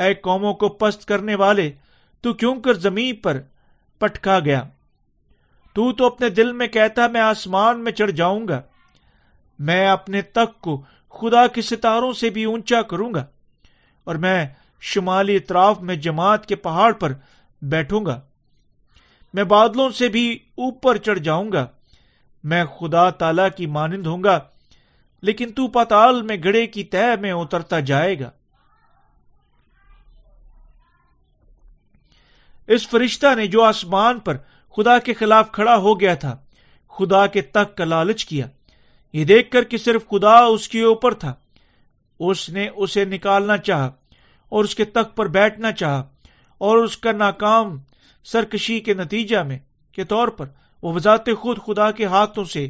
اے 0.00 0.14
قوموں 0.14 0.54
کو 0.54 0.68
پست 0.68 1.06
کرنے 1.06 1.34
والے، 1.34 1.72
تو 2.20 2.32
کیوں 2.32 2.60
کر 2.60 2.74
زمین 2.74 3.16
پر 3.16 3.40
پٹکا 3.98 4.38
گیا؟ 4.38 4.62
تو 5.72 5.92
تو 5.92 6.06
اپنے 6.06 6.28
دل 6.28 6.52
میں 6.52 6.66
کہتا 6.66 7.06
میں 7.06 7.20
آسمان 7.20 7.84
میں 7.84 7.92
چڑھ 7.92 8.12
جاؤں 8.12 8.48
گا۔ 8.48 8.60
میں 9.58 9.88
اپنے 9.88 10.22
تک 10.22 10.60
کو 10.60 10.82
خدا 11.14 11.46
کے 11.46 11.62
ستاروں 11.62 12.12
سے 12.12 12.30
بھی 12.30 12.44
اونچا 12.44 12.82
کروں 12.82 13.14
گا 13.14 13.26
اور 14.04 14.14
میں 14.14 14.46
شمالی 14.80 15.36
اطراف 15.36 15.80
میں 15.80 15.96
جماعت 15.96 16.46
کے 16.46 16.56
پہاڑ 16.56 16.92
پر 16.92 17.12
بیٹھوں 17.62 18.06
گا۔ 18.06 18.20
میں 19.34 19.44
بادلوں 19.44 19.90
سے 19.90 20.08
بھی 20.08 20.34
اوپر 20.34 20.96
چڑھ 20.96 21.18
جاؤں 21.18 21.52
گا۔ 21.52 21.66
میں 22.44 22.64
خدا 22.64 23.10
تعالی 23.10 23.42
کی 23.56 23.66
مانند 23.66 24.06
ہوں 24.06 24.24
گا، 24.24 24.40
لیکن 25.22 25.52
تو 25.52 25.68
پتال 25.68 26.22
میں 26.22 26.36
گڑے 26.44 26.66
کی 26.66 26.84
تہ 26.84 27.14
میں 27.20 27.32
اترتا 27.32 27.80
جائے 27.80 28.20
گا۔ 28.20 28.30
اس 32.66 32.88
فرشتہ 32.88 33.34
نے 33.36 33.46
جو 33.46 33.62
آسمان 33.62 34.18
پر 34.18 34.36
خدا 34.76 34.98
کے 34.98 35.14
خلاف 35.14 35.52
کھڑا 35.52 35.76
ہو 35.76 36.00
گیا 36.00 36.14
تھا، 36.14 36.36
خدا 36.88 37.26
کے 37.26 37.42
تک 37.42 37.76
کا 37.76 37.84
لالچ 37.84 38.24
کیا۔ 38.24 38.46
یہ 39.14 39.24
دیکھ 39.24 39.50
کر 39.50 39.64
کہ 39.64 39.76
صرف 39.76 40.08
خدا 40.08 40.38
اس 40.44 40.68
کے 40.68 40.82
اوپر 40.82 41.14
تھا۔ 41.14 41.34
اس 42.20 42.48
نے 42.48 42.68
اسے 42.76 43.04
نکالنا 43.04 43.56
چاہا 43.56 43.90
اور 44.48 44.64
اس 44.64 44.74
کے 44.74 44.84
تک 44.84 45.16
پر 45.16 45.26
بیٹھنا 45.26 45.72
چاہا 45.72 46.02
اور 46.58 46.78
اس 46.78 46.96
کا 46.96 47.12
ناکام 47.12 47.78
سرکشی 48.24 48.80
کے 48.80 48.94
نتیجہ 48.94 49.38
میں 49.38 49.58
کے 49.92 50.04
طور 50.04 50.28
پر 50.28 50.46
وہ 50.82 50.92
بذات 50.92 51.26
خود 51.38 51.58
خدا 51.66 51.90
کے 51.90 52.04
ہاتھوں 52.04 52.44
سے 52.44 52.68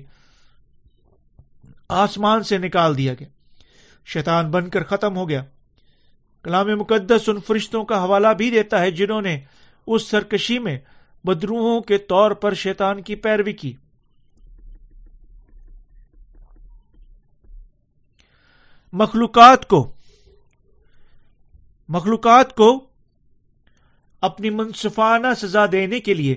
آسمان 1.88 2.42
سے 2.42 2.58
نکال 2.58 2.98
دیا 2.98 3.14
گیا۔ 3.14 3.28
شیطان 4.06 4.50
بن 4.50 4.70
کر 4.70 4.84
ختم 4.84 5.16
ہو 5.16 5.28
گیا۔ 5.28 5.44
کلام 6.42 6.66
مقدس 6.78 7.28
ان 7.28 7.40
فرشتوں 7.40 7.84
کا 7.84 8.04
حوالہ 8.04 8.28
بھی 8.28 8.50
دیتا 8.50 8.80
ہے 8.80 8.90
جنہوں 8.90 9.22
نے 9.22 9.40
اس 9.86 10.02
سرکشی 10.02 10.58
میں 10.58 10.78
بدروہوں 11.24 11.80
کے 11.80 11.98
طور 11.98 12.30
پر 12.30 12.54
شیطان 12.54 13.02
کی 13.02 13.14
پیروی 13.14 13.52
کی۔ 13.52 13.72
مخلوقات 18.96 19.68
کو 19.68 19.92
مخلوقات 21.88 22.54
کو 22.54 22.86
اپنی 24.20 24.50
منصفانہ 24.50 25.26
سزا 25.36 25.66
دینے 25.72 26.00
کے 26.00 26.14
لیے 26.14 26.36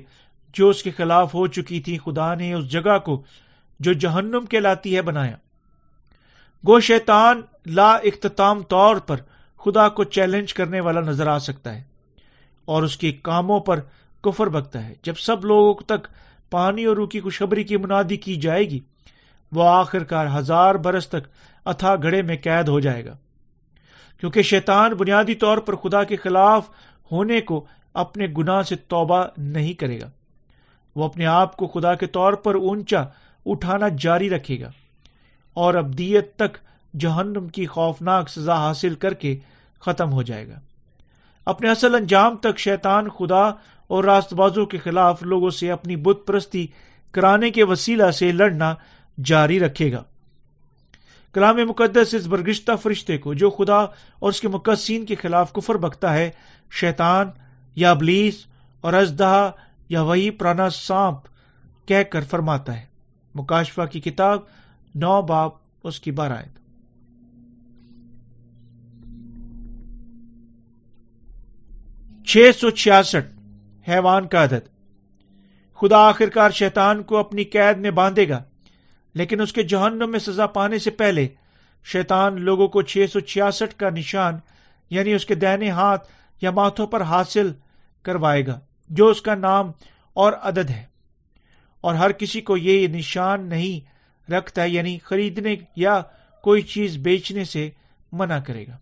جو 0.54 0.70
اس 0.70 0.84
کے 0.84 0.92
خلاف 0.92 1.34
ہو 1.34 1.48
چکی 1.48 1.80
تھی، 1.80 1.98
خدا 1.98 2.36
نے 2.36 2.54
اس 2.54 2.70
جگہ 2.70 2.98
کو 3.00 3.24
جو 3.80 3.94
جہنم 3.94 4.46
کے 4.46 4.60
لاتی 4.60 4.96
ہے 4.96 5.02
بنایا۔ 5.02 5.36
گو 6.68 6.80
شیطان 6.80 7.42
لا 7.66 7.92
اختتام 7.92 8.64
طور 8.64 8.96
پر 8.96 9.18
خدا 9.58 9.90
کو 9.90 10.04
چیلنج 10.04 10.54
کرنے 10.54 10.80
والا 10.80 11.02
نظر 11.02 11.28
آ 11.28 11.40
سکتا 11.40 11.76
ہے 11.76 11.84
اور 12.66 12.84
اس 12.84 12.98
کے 12.98 13.12
کاموں 13.12 13.60
پر 13.60 13.80
کفر 14.22 14.48
بکتا 14.48 14.86
ہے۔ 14.88 14.94
جب 15.02 15.18
سب 15.18 15.46
لوگوں 15.46 15.74
تک 15.74 16.08
پانی 16.50 16.86
اور 16.86 16.96
روکی 16.96 17.22
خوشخبری 17.22 17.64
کی 17.64 17.78
منادی 17.78 18.18
کی 18.18 18.36
جائے 18.36 18.70
گی 18.70 18.80
وہ 19.52 19.64
آخر 19.64 20.04
کار 20.04 20.28
ہزار 20.36 20.76
برس 20.76 21.08
تک 21.08 21.28
اتھا 21.66 21.96
گھڑے 21.96 22.22
میں 22.22 22.38
قید 22.44 22.68
ہو 22.68 22.80
جائے 22.80 23.06
گا۔ 23.06 23.16
کیونکہ 24.20 24.42
شیطان 24.42 24.94
بنیادی 24.94 25.36
طور 25.36 25.58
پر 25.58 25.76
خدا 25.76 26.04
کے 26.04 26.16
خلاف 26.16 26.70
ہونے 27.12 27.42
کو 27.42 27.66
اپنے 27.94 28.28
گناہ 28.38 28.62
سے 28.62 28.76
توبہ 28.76 29.26
نہیں 29.38 29.74
کرے 29.74 30.02
گا۔ 30.02 30.10
وہ 30.96 31.06
اپنے 31.06 31.26
آپ 31.26 31.58
کو 31.58 31.68
خدا 31.68 31.94
کے 31.96 32.08
طور 32.08 32.34
پر 32.34 32.56
اونچا 32.56 33.04
اٹھانا 33.46 33.88
جاری 33.88 34.30
رکھے 34.30 34.60
گا 34.60 34.72
اور 35.54 35.74
ابدیت 35.74 36.36
تک 36.36 36.58
جہنم 37.00 37.48
کی 37.48 37.66
خوفناک 37.66 38.30
سزا 38.30 38.56
حاصل 38.56 38.96
کر 38.96 39.14
کے 39.14 39.38
ختم 39.82 40.12
ہو 40.12 40.22
جائے 40.22 40.48
گا۔ 40.48 40.60
اپنے 41.46 41.70
اصل 41.70 41.96
انجام 41.96 42.38
تک 42.38 42.60
شیطان 42.60 43.10
خدا 43.10 43.44
اور 43.88 44.04
راست 44.04 44.34
بازوں 44.34 44.66
کے 44.66 44.78
خلاف 44.78 45.24
لوگوں 45.24 45.50
سے 45.50 45.72
اپنی 45.72 45.96
بت 45.96 46.18
پرستی 46.28 46.68
کرانے 47.12 47.50
کے 47.50 47.64
وسیلہ 47.64 48.12
سے 48.12 48.32
لڑنا 48.32 48.76
جاری 49.24 49.60
رکھے 49.60 49.92
گا۔ 49.92 50.04
کلام 51.34 51.56
مقدس 51.56 52.14
اس 52.14 52.26
برگشتہ 52.26 52.72
فرشتے 52.82 53.18
کو، 53.18 53.34
جو 53.34 53.50
خدا 53.50 53.78
اور 54.20 54.30
اس 54.30 54.42
کے 54.42 54.48
مقدسین 54.48 55.06
کے 55.06 55.16
خلاف 55.16 55.54
کفر 55.54 55.76
بکتا 55.76 56.14
ہے، 56.14 56.30
شیطان 56.72 57.28
یا 57.76 57.92
ابلیس 57.92 58.46
اور 58.82 58.94
ازدہ 58.94 59.52
یا 59.90 60.02
وہی 60.02 60.30
پرانا 60.30 60.70
سانپ 60.70 61.18
کہہ 61.88 62.04
کر 62.04 62.24
فرماتا 62.24 62.80
ہے۔ 62.80 62.86
مکاشفہ 63.36 63.82
کی 63.92 64.02
کتاب 64.02 64.40
نو 64.96 65.22
باپ 65.22 65.52
اس 65.84 66.00
کی 66.00 66.12
بارہ 66.12 66.34
چھ 72.26 72.52
سو 72.60 72.70
چھیاسٹھ، 72.70 73.28
حیوان 73.90 74.28
کا 74.28 74.44
عدد۔ 74.44 74.68
خدا 75.76 75.98
آخر 75.98 76.30
کار 76.30 76.50
شیطان 76.50 77.04
کو 77.04 77.18
اپنی 77.18 77.44
قید 77.44 77.78
میں 77.78 77.92
باندھے 77.92 78.30
گا۔ 78.30 78.44
لیکن 79.14 79.42
اس 79.42 79.54
کے 79.54 79.64
جہنم 79.64 80.12
میں 80.12 80.20
سزا 80.20 80.48
پانے 80.48 80.80
سے 80.80 80.92
پہلے 80.92 81.28
شیطان 81.84 82.42
لوگوں 82.42 82.68
کو 82.68 82.82
چھ 82.82 83.06
سو 83.14 83.20
چھیاسٹھ 83.20 83.76
کا 83.76 83.90
نشان 83.90 84.40
یعنی 84.90 85.14
اس 85.14 85.26
کے 85.26 85.36
دہنے 85.36 85.70
ہاتھ 85.70 86.08
یا 86.42 86.52
ماتھوں 86.52 86.88
پر 86.88 87.02
حاصل 87.02 87.54
کروائے 88.04 88.48
گا، 88.48 88.60
جو 88.90 89.08
اس 89.08 89.22
کا 89.22 89.36
نام 89.36 89.72
اور 90.14 90.34
عدد 90.34 90.70
ہے۔ 90.70 90.86
اور 91.82 91.96
ہر 91.96 92.12
کسی 92.12 92.42
کو 92.42 92.58
یہ 92.58 92.88
نشان 92.88 93.50
نہیں 93.50 93.98
رکھتا 94.32 94.62
ہے 94.62 94.70
یعنی 94.70 94.98
خریدنے 95.04 95.56
یا 95.76 96.02
کوئی 96.42 96.62
چیز 96.62 96.98
بیچنے 96.98 97.44
سے 97.44 97.70
منع 98.12 98.40
کرے 98.40 98.68
گا۔ 98.68 98.78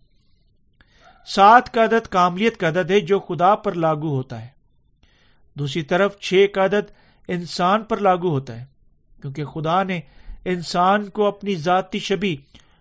سات 1.26 1.74
کا 1.74 1.84
عدد 1.84 2.06
کاملیت 2.06 2.56
کا 2.56 2.68
عدد 2.68 2.90
ہے 2.90 3.00
جو 3.00 3.18
خدا 3.18 3.54
پر 3.54 3.72
لاگو 3.72 4.16
ہوتا 4.16 4.42
ہے۔ 4.42 4.48
دوسری 5.54 5.82
طرف 5.82 6.18
چھ 6.18 6.46
کا 6.54 6.64
عدد 6.64 6.90
انسان 7.28 7.82
پر 7.82 7.96
لاگو 7.96 8.28
ہوتا 8.28 8.60
ہے۔ 8.60 8.75
کیونکہ 9.22 9.44
خدا 9.44 9.82
نے 9.82 10.00
انسان 10.44 11.10
کو 11.10 11.26
اپنی 11.26 11.54
ذاتی 11.54 11.98
شبی 11.98 12.36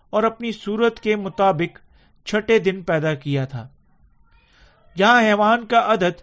اور 0.10 0.24
اپنی 0.24 0.52
صورت 0.52 1.00
کے 1.00 1.16
مطابق 1.16 1.80
چھٹے 2.26 2.60
دن 2.60 2.84
پیدا 2.84 3.14
کیا 3.14 3.46
تھا۔ 3.46 3.68
جہاں 4.98 5.22
حیوان 5.22 5.66
کا 5.66 5.94
عدد 5.94 6.22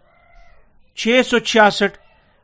چھ 0.95 1.21
سو 1.27 1.39
چھیاسٹھ، 1.39 1.99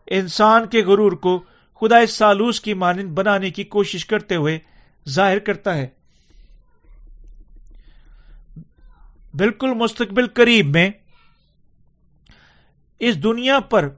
انسان 0.06 0.66
کے 0.66 0.84
غرور 0.84 1.12
کو 1.12 1.44
خدا 1.80 2.06
سالوس 2.06 2.60
کی 2.60 2.74
مانند 2.74 3.10
بنانے 3.10 3.50
کی 3.50 3.64
کوشش 3.64 4.06
کرتے 4.06 4.36
ہوئے 4.36 4.58
ظاہر 5.08 5.38
کرتا 5.38 5.76
ہے۔ 5.76 5.86
بالکل 9.34 9.74
مستقبل 9.74 10.26
قریب 10.26 10.66
میں 10.66 10.90
اس 12.98 13.22
دنیا 13.22 13.60
پر 13.60 13.88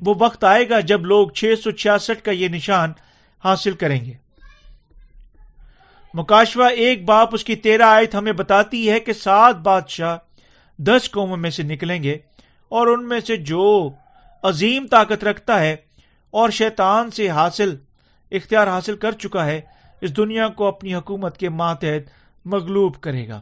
وہ 0.00 0.14
وقت 0.18 0.44
آئے 0.44 0.68
گا 0.68 0.80
جب 0.80 1.06
لوگ 1.06 1.28
چھ 1.28 1.54
سو 1.64 1.70
چھیاسٹھ 1.70 2.24
کا 2.24 2.30
یہ 2.30 2.48
نشان 2.48 2.92
حاصل 3.44 3.72
کریں 3.72 4.04
گے۔ 4.04 4.12
مکاشوا 6.14 6.66
ایک 6.66 7.04
باپ 7.04 7.28
اس 7.32 7.44
کی 7.44 7.56
تیرہ 7.56 7.82
آیت 7.82 8.14
ہمیں 8.14 8.32
بتاتی 8.32 8.90
ہے 8.90 9.00
کہ 9.00 9.12
سات 9.12 9.56
بادشاہ 9.56 10.16
دس 10.78 11.10
قوموں 11.10 11.36
میں 11.36 11.50
سے 11.50 11.62
نکلیں 11.62 12.02
گے 12.02 12.18
اور 12.68 12.86
ان 12.86 13.08
میں 13.08 13.20
سے 13.20 13.36
جو 13.36 13.90
عظیم 14.42 14.86
طاقت 14.86 15.24
رکھتا 15.24 15.60
ہے 15.60 15.76
اور 16.30 16.50
شیطان 16.50 17.10
سے 17.10 17.28
حاصل، 17.28 17.76
اختیار 18.30 18.66
حاصل 18.66 18.96
کر 18.96 19.12
چکا 19.12 19.46
ہے، 19.46 19.60
اس 20.00 20.16
دنیا 20.16 20.48
کو 20.48 20.66
اپنی 20.66 20.94
حکومت 20.94 21.38
کے 21.38 21.48
ماتحت 21.48 22.10
مغلوب 22.44 23.00
کرے 23.00 23.28
گا۔ 23.28 23.40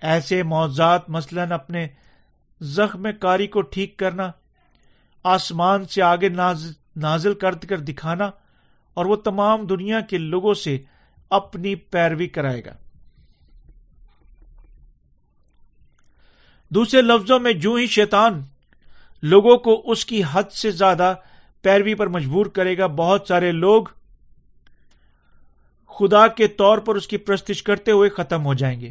ایسے 0.00 0.42
موضات 0.42 1.10
مثلاً 1.10 1.52
اپنے 1.52 1.88
زخم 2.60 3.06
کاری 3.20 3.46
کو 3.46 3.62
ٹھیک 3.62 3.96
کرنا 3.96 4.30
آسمان 5.24 5.84
سے 5.84 6.02
آگے 6.02 6.28
نازل 6.96 7.34
کر 7.34 7.54
کر 7.54 7.78
دکھانا 7.78 8.30
اور 8.94 9.04
وہ 9.04 9.16
تمام 9.16 9.66
دنیا 9.66 10.00
کے 10.00 10.18
لوگوں 10.18 10.54
سے 10.54 10.78
اپنی 11.30 11.74
پیروی 11.74 12.26
کرائے 12.26 12.64
گا۔ 12.64 12.72
دوسرے 16.68 17.02
لفظوں 17.02 17.40
میں 17.40 17.52
جو 17.52 17.74
ہی 17.74 17.86
شیطان 17.86 18.42
لوگوں 19.22 19.56
کو 19.56 19.82
اس 19.84 20.04
کی 20.04 20.22
حد 20.32 20.52
سے 20.52 20.70
زیادہ 20.70 21.14
پیروی 21.62 21.94
پر 21.94 22.06
مجبور 22.06 22.46
کرے 22.46 22.78
گا، 22.78 22.86
بہت 22.86 23.24
سارے 23.28 23.52
لوگ 23.52 23.84
خدا 25.88 26.26
کے 26.26 26.48
طور 26.48 26.78
پر 26.78 26.94
اس 26.94 27.08
کی 27.08 27.16
پرستش 27.16 27.62
کرتے 27.62 27.90
ہوئے 27.90 28.08
ختم 28.08 28.44
ہو 28.44 28.54
جائیں 28.54 28.80
گے۔ 28.80 28.90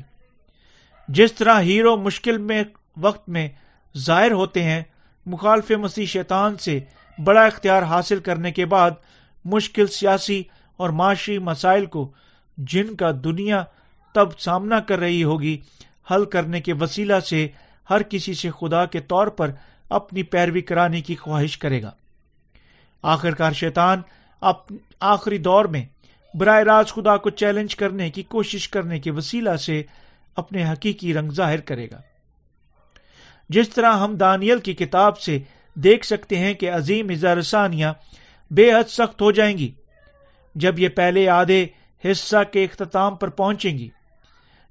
جس 1.07 1.33
طرح 1.33 1.61
ہیرو 1.61 1.97
مشکل 1.97 2.37
میں 2.37 2.63
وقت 2.97 3.29
میں 3.29 3.49
ظاہر 3.97 4.31
ہوتے 4.31 4.63
ہیں 4.63 4.83
مخالف 5.25 5.71
مسیح 5.71 6.05
شیطان 6.05 6.57
سے 6.57 6.79
بڑا 7.23 7.45
اختیار 7.45 7.83
حاصل 7.83 8.19
کرنے 8.19 8.51
کے 8.51 8.65
بعد 8.65 8.91
مشکل 9.45 9.87
سیاسی 9.87 10.43
اور 10.77 10.89
معاشی 10.89 11.37
مسائل 11.37 11.85
کو 11.85 12.11
جن 12.57 12.95
کا 12.95 13.11
دنیا 13.23 13.63
تب 14.15 14.39
سامنا 14.39 14.79
کر 14.79 14.99
رہی 14.99 15.23
ہوگی، 15.23 15.57
حل 16.11 16.25
کرنے 16.25 16.61
کے 16.61 16.73
وسیلہ 16.73 17.19
سے 17.19 17.47
ہر 17.89 18.03
کسی 18.03 18.33
سے 18.33 18.49
خدا 18.49 18.85
کے 18.85 18.99
طور 18.99 19.27
پر 19.27 19.51
اپنی 19.89 20.23
پیروی 20.23 20.61
کرانے 20.61 21.01
کی 21.01 21.15
خواہش 21.15 21.57
کرے 21.57 21.81
گا۔ 21.81 21.91
آخر 23.03 23.31
کار 23.31 23.51
شیطان 23.51 24.01
آخری 24.99 25.37
دور 25.37 25.65
میں 25.65 25.85
براہ 26.33 26.59
راست 26.59 26.95
خدا 26.95 27.17
کو 27.17 27.29
چیلنج 27.29 27.75
کرنے 27.75 28.09
کی 28.09 28.23
کوشش 28.23 28.69
کرنے 28.69 28.99
کے 28.99 29.11
وسیلہ 29.11 29.55
سے 29.55 29.83
اپنے 30.35 30.63
حقیقی 30.71 31.13
رنگ 31.13 31.31
ظاہر 31.31 31.59
کرے 31.59 31.89
گا۔ 31.91 32.01
جس 33.51 33.69
طرح 33.69 33.93
ہم 33.93 34.15
دانیل 34.15 34.59
کی 34.59 34.73
کتاب 34.73 35.19
سے 35.19 35.39
دیکھ 35.75 36.05
سکتے 36.05 36.37
ہیں 36.37 36.53
کہ 36.53 36.71
عظیم 36.71 37.09
اظہارسانیاں 37.09 37.93
بے 38.51 38.71
حد 38.73 38.89
سخت 38.89 39.21
ہو 39.21 39.31
جائیں 39.31 39.57
گی، 39.57 39.71
جب 40.55 40.79
یہ 40.79 40.89
پہلے 40.89 41.29
آدھے 41.29 41.67
حصہ 42.05 42.43
کے 42.51 42.63
اختتام 42.63 43.15
پر 43.15 43.29
پہنچیں 43.29 43.77
گی۔ 43.77 43.89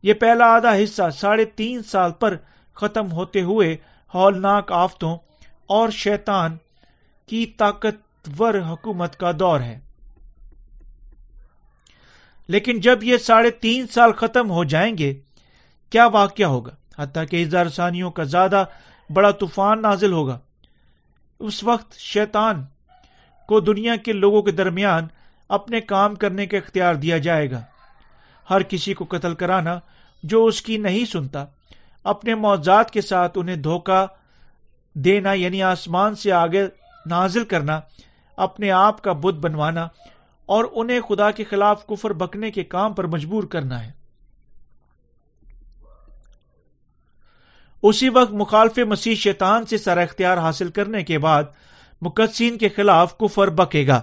یہ 0.02 0.14
پہلا 0.14 0.44
آدھا 0.44 0.74
حصہ 0.74 1.10
ساڑھے 1.10 1.44
تین 1.44 1.82
سال 1.82 2.12
پر 2.12 2.36
ختم 2.74 3.12
ہوتے 3.12 3.42
ہوئے 3.42 3.76
ہولناک 4.14 4.72
آفتوں 4.72 5.16
اور 5.66 5.88
شیطان 5.88 6.56
کی 7.26 7.46
طاقتور 7.46 8.54
حکومت 8.54 9.16
کا 9.16 9.32
دور 9.38 9.60
ہے۔ 9.60 9.78
لیکن 12.48 12.80
جب 12.80 12.98
یہ 13.02 13.16
ساڑھے 13.16 13.50
تین 13.50 13.86
سال 13.86 14.12
ختم 14.12 14.50
ہو 14.50 14.64
جائیں 14.64 14.98
گے، 14.98 15.14
کیا 15.90 16.06
واقعہ 16.06 16.46
ہوگا؟ 16.46 16.79
حتیٰ 17.00 17.24
کہ 17.30 17.44
اظہار 17.44 17.68
ثانیوں 17.68 18.10
کا 18.10 18.22
زیادہ 18.22 18.64
بڑا 19.12 19.30
طوفان 19.30 19.82
نازل 19.82 20.12
ہوگا۔ 20.12 20.38
اس 21.40 21.64
وقت 21.64 21.98
شیطان 21.98 22.64
کو 23.46 23.60
دنیا 23.60 23.96
کے 23.96 24.12
لوگوں 24.12 24.42
کے 24.42 24.50
درمیان 24.50 25.06
اپنے 25.48 25.80
کام 25.80 26.14
کرنے 26.14 26.46
کا 26.46 26.56
اختیار 26.56 26.94
دیا 26.94 27.18
جائے 27.18 27.50
گا۔ 27.50 27.62
ہر 28.50 28.62
کسی 28.62 28.94
کو 28.94 29.04
قتل 29.08 29.34
کرانا 29.34 29.80
جو 30.22 30.44
اس 30.44 30.62
کی 30.62 30.76
نہیں 30.76 31.04
سنتا، 31.04 31.44
اپنے 32.04 32.34
معذات 32.34 32.90
کے 32.90 33.00
ساتھ 33.00 33.38
انہیں 33.38 33.56
دھوکا 33.56 34.06
دینا 34.94 35.32
یعنی 35.32 35.62
آسمان 35.62 36.14
سے 36.14 36.32
آگے 36.32 36.66
نازل 37.06 37.44
کرنا، 37.44 37.80
اپنے 38.36 38.70
آپ 38.70 39.02
کا 39.02 39.12
بدھ 39.12 39.38
بنوانا 39.38 39.88
اور 40.46 40.64
انہیں 40.72 41.00
خدا 41.00 41.30
کے 41.30 41.44
خلاف 41.44 41.86
کفر 41.86 42.12
بکنے 42.12 42.50
کے 42.50 42.64
کام 42.64 42.94
پر 42.94 43.04
مجبور 43.04 43.44
کرنا 43.44 43.86
ہے۔ 43.86 43.99
اسی 47.82 48.08
وقت 48.08 48.32
مخالف 48.32 48.78
مسیح 48.78 49.14
شیطان 49.14 49.66
سے 49.66 49.78
سر 49.78 49.98
اختیار 49.98 50.38
حاصل 50.38 50.70
کرنے 50.70 51.04
کے 51.04 51.18
بعد 51.18 51.44
مقدسین 52.02 52.58
کے 52.58 52.68
خلاف 52.68 53.18
کفر 53.18 53.48
بکے 53.48 53.86
گا 53.86 54.00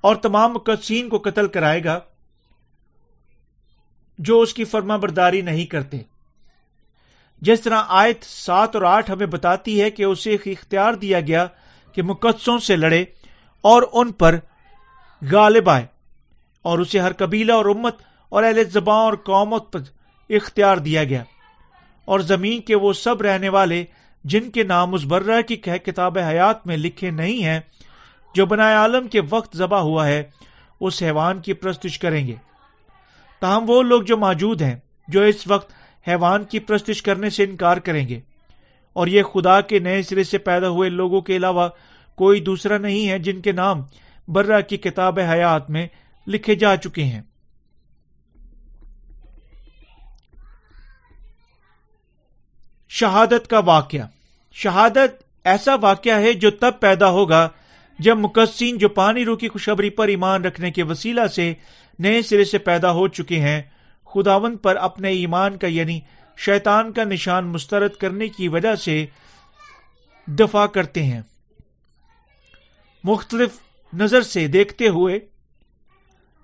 اور 0.00 0.16
تمام 0.16 0.52
مقدسین 0.52 1.08
کو 1.08 1.18
قتل 1.18 1.48
کرائے 1.48 1.84
گا 1.84 2.00
جو 4.18 4.40
اس 4.40 4.54
کی 4.54 4.64
فرما 4.64 4.96
برداری 4.96 5.40
نہیں 5.40 5.66
کرتے۔ 5.66 5.98
جس 7.42 7.60
طرح 7.60 7.82
آیت 7.88 8.24
سات 8.24 8.74
اور 8.74 8.82
آٹھ 8.82 9.10
ہمیں 9.10 9.26
بتاتی 9.26 9.82
ہے 9.82 9.90
کہ 9.90 10.02
اسے 10.02 10.34
اختیار 10.34 10.92
دیا 10.92 11.20
گیا 11.20 11.46
کہ 11.92 12.02
مقدسوں 12.02 12.58
سے 12.58 12.76
لڑے 12.76 13.04
اور 13.60 13.82
ان 13.92 14.12
پر 14.12 14.38
غالب 15.32 15.70
آئے 15.70 15.86
اور 16.62 16.78
اسے 16.78 16.98
ہر 16.98 17.12
قبیلہ 17.12 17.52
اور 17.52 17.64
امت 17.64 17.96
اور 18.28 18.42
اہل 18.42 18.64
زباں 18.64 18.98
اور 18.98 19.12
قومت 19.12 19.72
پر 19.72 19.80
اختیار 20.30 20.76
دیا 20.76 21.04
گیا۔ 21.04 21.24
اور 22.08 22.20
زمین 22.20 22.60
کے 22.60 22.74
وہ 22.74 22.92
سب 22.92 23.22
رہنے 23.22 23.48
والے 23.48 23.84
جن 24.24 24.50
کے 24.50 24.62
نام 24.62 24.94
اس 24.94 25.04
برہ 25.04 25.42
کی 25.42 25.56
کتاب 25.56 26.18
حیات 26.18 26.66
میں 26.66 26.76
لکھے 26.76 27.10
نہیں 27.10 27.42
ہیں، 27.42 27.60
جو 28.34 28.46
بنائے 28.46 28.74
عالم 28.74 29.08
کے 29.08 29.20
وقت 29.30 29.56
ذبح 29.56 29.78
ہوا 29.78 30.06
ہے 30.06 30.22
اس 30.80 31.02
حیوان 31.02 31.40
کی 31.40 31.52
پرستش 31.52 31.98
کریں 31.98 32.26
گے۔ 32.26 32.34
تاہم 33.40 33.64
وہ 33.68 33.82
لوگ 33.82 34.02
جو 34.02 34.16
موجود 34.16 34.62
ہیں، 34.62 34.76
جو 35.08 35.22
اس 35.22 35.46
وقت 35.46 35.72
حیوان 36.08 36.44
کی 36.44 36.58
پرستش 36.58 37.02
کرنے 37.02 37.30
سے 37.30 37.44
انکار 37.44 37.76
کریں 37.76 38.08
گے۔ 38.08 38.20
اور 38.92 39.06
یہ 39.06 39.22
خدا 39.22 39.60
کے 39.60 39.78
نئے 39.78 40.02
سرے 40.02 40.24
سے 40.24 40.38
پیدا 40.38 40.68
ہوئے 40.68 40.90
لوگوں 40.90 41.20
کے 41.20 41.36
علاوہ 41.36 41.68
کوئی 42.14 42.40
دوسرا 42.40 42.78
نہیں 42.78 43.08
ہے 43.08 43.18
جن 43.18 43.40
کے 43.40 43.52
نام 43.52 43.82
برہ 44.28 44.60
کی 44.60 44.76
کتاب 44.76 45.18
حیات 45.18 45.70
میں 45.70 45.86
لکھے 46.26 46.54
جا 46.54 46.76
چکے 46.76 47.04
ہیں۔ 47.04 47.22
شہادت 52.88 53.50
کا 53.50 53.58
واقعہ۔ 53.58 54.06
شہادت 54.52 55.22
ایسا 55.44 55.74
واقعہ 55.74 56.12
ہے 56.12 56.32
جو 56.32 56.50
تب 56.50 56.72
پیدا 56.80 57.10
ہوگا 57.10 57.48
جب 57.98 58.16
مقصین 58.18 58.78
جو 58.78 58.88
پانی 58.88 59.24
رو 59.24 59.36
کی 59.36 59.48
خوشبری 59.48 59.90
پر 59.90 60.08
ایمان 60.08 60.44
رکھنے 60.44 60.70
کے 60.70 60.82
وسیلہ 60.82 61.26
سے 61.26 61.54
نئے 61.98 62.22
سرے 62.22 62.44
سے 62.44 62.58
پیدا 62.58 62.92
ہو 62.92 63.08
چکے 63.08 63.40
ہیں۔ 63.40 63.62
خداون 64.04 64.56
پر 64.56 64.76
اپنے 64.76 65.08
ایمان 65.08 65.56
کا 65.56 65.66
یعنی 65.66 66.00
شیطان 66.36 66.92
کا 66.92 67.04
نشان 67.04 67.46
مسترد 67.46 67.92
کرنے 67.92 68.28
کی 68.28 68.48
وجہ 68.48 68.74
سے 68.74 69.06
دفاع 70.26 70.66
کرتے 70.66 71.02
ہیں۔ 71.02 71.22
مختلف 73.04 73.50
نظر 73.94 74.22
سے 74.22 74.46
دیکھتے 74.46 74.88
ہوئے 74.88 75.18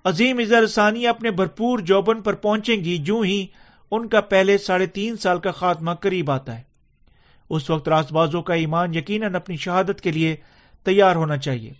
عظیم 0.03 0.37
اظہر 0.37 0.67
ثانی 0.67 1.07
اپنے 1.07 1.31
بھرپور 1.31 1.79
جوبن 1.79 2.21
پر 2.21 2.33
پہنچیں 2.33 2.83
گی۔ 2.83 2.97
جو 2.97 3.19
ہی 3.19 3.47
ان 3.91 4.07
کا 4.07 4.21
پہلے 4.21 4.57
ساڑھے 4.57 4.85
تین 4.85 5.17
سال 5.17 5.39
کا 5.39 5.51
خاتمہ 5.51 5.91
قریب 5.91 6.31
آتا 6.31 6.57
ہے۔ 6.57 6.63
اس 7.49 7.69
وقت 7.69 7.89
راس 7.89 8.11
بازوں 8.11 8.41
کا 8.41 8.53
ایمان 8.53 8.95
یقیناً 8.95 9.35
اپنی 9.35 9.57
شہادت 9.57 10.01
کے 10.01 10.11
لیے 10.11 10.35
تیار 10.83 11.15
ہونا 11.15 11.37
چاہیے۔ 11.37 11.73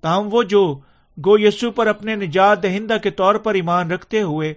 تاہم 0.00 0.28
وہ 0.32 0.42
جو 0.42 0.80
گو 1.26 1.38
یسو 1.38 1.70
پر 1.70 1.86
اپنے 1.86 2.14
نجات 2.14 2.62
دہندہ 2.62 2.96
کے 3.02 3.10
طور 3.10 3.34
پر 3.34 3.54
ایمان 3.54 3.90
رکھتے 3.90 4.22
ہوئے 4.22 4.54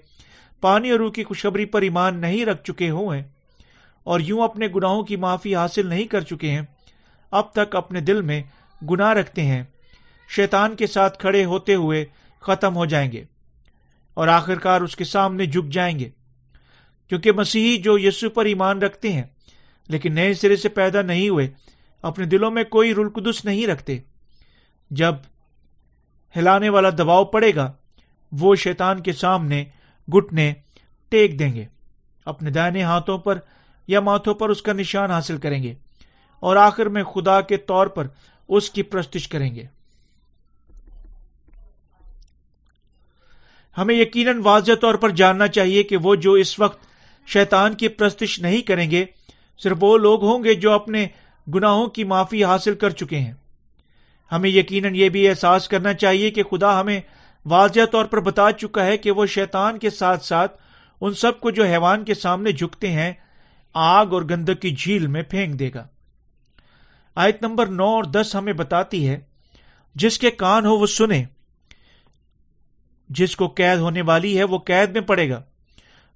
پانی 0.62 0.90
اور 0.90 1.00
روح 1.00 1.12
کی 1.12 1.24
خوشبری 1.24 1.66
پر 1.66 1.82
ایمان 1.82 2.22
نہیں 2.22 2.46
رکھ 2.46 2.64
چکے 2.64 2.90
ہوئے 2.90 3.24
اور 4.04 4.20
یوں 4.20 4.44
اپنے 4.44 4.68
گناہوں 4.76 5.04
کی 5.04 5.16
معافی 5.16 5.56
حاصل 5.56 5.88
نہیں 5.88 6.04
کر 6.04 6.22
چکے 6.22 6.52
ہیں، 6.52 6.62
اب 7.32 7.52
تک 7.52 7.76
اپنے 7.76 8.02
دل 8.02 8.22
میں 8.22 8.44
گناہ 8.92 9.14
رکھتے 9.14 9.42
ہیں۔ 9.42 9.64
شیطان 10.30 10.76
کے 10.76 10.88
ساتھ 10.88 11.20
کھڑے 11.20 11.46
ہوتے 11.46 11.76
ہوئے 11.76 12.06
ختم 12.40 12.76
ہو 12.76 12.86
جائیں 12.86 13.12
گے 13.12 13.24
اور 14.14 14.28
آخر 14.28 14.60
کار 14.60 14.82
اس 14.82 14.96
کے 14.96 15.04
سامنے 15.04 15.46
جھک 15.46 15.72
جائیں 15.72 16.00
گے۔ 16.00 16.10
کیونکہ 17.10 17.32
مسیحی 17.32 17.78
جو 17.78 17.98
یسو 18.00 18.30
پر 18.30 18.46
ایمان 18.46 18.82
رکھتے 18.82 19.12
ہیں، 19.14 19.24
لیکن 19.90 20.14
نئے 20.16 20.34
سرے 20.34 20.56
سے 20.56 20.70
پیدا 20.70 21.02
نہیں 21.02 21.30
ہوئے، 21.30 21.48
اپنے 22.04 22.26
دلوں 22.26 22.52
میں 22.52 22.64
کوئی 22.64 22.94
رلقدس 22.96 23.44
نہیں 23.46 23.68
رکھتے۔ 23.68 23.98
جب 24.92 25.16
ہلانے 26.36 26.70
والا 26.70 26.90
دباؤ 26.90 27.26
پڑے 27.26 27.54
گا، 27.56 27.72
وہ 28.32 28.56
شیطان 28.56 29.02
کے 29.02 29.14
سامنے 29.14 29.64
گٹنے 30.08 30.54
ٹیک 31.12 31.38
دیں 31.40 31.54
گے۔ 31.54 31.66
اپنے 32.28 32.52
دائنے 32.52 32.84
ہاتھوں 32.84 33.18
پر 33.18 33.40
یا 33.88 34.00
ماتھوں 34.00 34.34
پر 34.34 34.50
اس 34.50 34.62
کا 34.62 34.74
نشان 34.74 35.12
حاصل 35.12 35.38
کریں 35.38 35.62
گے، 35.64 35.74
اور 36.44 36.56
آخر 36.56 36.86
میں 36.86 37.04
خدا 37.04 37.40
کے 37.42 37.58
طور 37.58 37.88
پر 37.88 38.08
اس 38.50 38.70
کی 38.70 38.84
پرستش 38.84 39.28
کریں 39.28 39.54
گے۔ 39.56 39.66
ہمیں 43.78 43.96
یقیناً 43.96 44.40
واضح 44.44 44.72
طور 44.82 44.96
پر 44.96 45.10
جاننا 45.10 45.48
چاہیے 45.48 45.84
کہ 45.84 45.98
وہ 45.98 46.16
جو 46.16 46.34
اس 46.34 46.58
وقت 46.60 46.93
شیطان 47.26 47.74
کی 47.74 47.88
پرستش 47.88 48.40
نہیں 48.40 48.62
کریں 48.62 48.92
گے، 48.92 49.06
صرف 49.58 49.78
وہ 49.82 49.98
لوگ 49.98 50.24
ہوں 50.24 50.44
گے 50.44 50.54
جو 50.54 50.72
اپنے 50.72 51.08
گناہوں 51.56 51.88
کی 51.88 52.04
معافی 52.04 52.44
حاصل 52.44 52.76
کر 52.76 52.90
چکے 52.90 53.20
ہیں۔ 53.20 53.34
ہمیں 54.32 54.50
یقیناً 54.50 54.96
یہ 54.96 55.10
بھی 55.10 55.30
احساس 55.30 55.68
کرنا 55.68 55.94
چاہیے 55.94 56.32
کہ 56.32 56.44
خدا 56.44 56.82
ہمیں 56.82 57.02
واضح 57.46 57.86
طور 57.92 58.06
پر 58.06 58.20
بتا 58.20 58.52
چکا 58.52 58.86
ہے 58.86 58.98
کہ 58.98 59.12
وہ 59.12 59.26
شیطان 59.26 59.80
کے 59.80 59.90
ساتھ 59.90 60.26
ساتھ 60.26 60.58
ان 61.02 61.14
سب 61.14 61.40
کو 61.40 61.52
جو 61.52 61.64
حیوان 61.64 62.06
کے 62.06 62.14
سامنے 62.14 62.52
جھکتے 62.52 62.92
ہیں، 62.92 63.14
آگ 63.74 64.06
اور 64.06 64.22
گندک 64.22 64.62
کی 64.62 64.76
جھیل 64.76 65.08
میں 65.08 65.22
پھینک 65.22 65.60
دے 65.60 65.70
گا۔ 65.74 65.88
آیت 67.16 67.42
نمبر 67.42 67.66
نو 67.66 67.86
اور 67.86 68.04
دس 68.04 68.36
ہمیں 68.36 68.54
بتاتی 68.54 69.10
ہے، 69.10 69.20
جس 69.96 70.20
کے 70.20 70.32
کان 70.32 70.66
ہو 70.66 70.76
وہ 70.76 70.88
سنے 70.88 71.24
جس 73.10 73.36
کو 73.36 73.48
قید 73.48 73.80
ہونے 73.80 74.02
والی 74.02 74.38
ہے 74.38 74.44
وہ 74.44 74.58
قید 74.58 74.92
میں 74.92 75.02
پڑے 75.02 75.30
گا۔ 75.30 75.42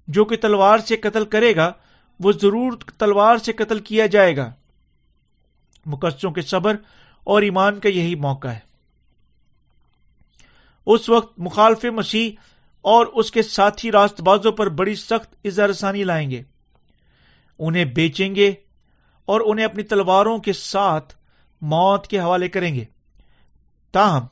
جو 0.08 0.24
کہ 0.24 0.36
تلوار 0.36 0.78
سے 0.78 0.96
قتل 0.96 1.24
کرے 1.24 1.56
گا، 1.56 1.72
وہ 2.20 2.32
ضرور 2.32 2.72
تلوار 2.98 3.36
سے 3.36 3.52
قتل 3.52 3.78
کیا 3.78 4.06
جائے 4.06 4.36
گا۔ 4.36 4.52
مقصوں 5.86 6.30
کے 6.30 6.42
صبر 6.42 6.76
اور 7.24 7.42
ایمان 7.42 7.80
کا 7.80 7.88
یہی 7.88 8.14
موقع 8.14 8.48
ہے۔ 8.48 8.58
اس 10.86 11.08
وقت 11.08 11.40
مخالف 11.40 11.84
مسیح 11.84 12.30
اور 12.80 13.06
اس 13.06 13.30
کے 13.30 13.42
ساتھی 13.42 13.92
راست 13.92 14.20
بازوں 14.20 14.52
پر 14.52 14.68
بڑی 14.68 14.94
سخت 14.94 15.34
اظہار 15.44 15.72
ثانی 15.72 16.04
لائیں 16.04 16.30
گے۔ 16.30 16.42
انہیں 17.58 17.84
بیچیں 17.84 18.34
گے 18.34 18.52
اور 19.24 19.40
انہیں 19.44 19.66
اپنی 19.66 19.82
تلواروں 19.82 20.38
کے 20.38 20.52
ساتھ 20.52 21.14
موت 21.60 22.06
کے 22.06 22.20
حوالے 22.20 22.48
کریں 22.48 22.74
گے۔ 22.74 22.84
تاہم، 23.92 24.26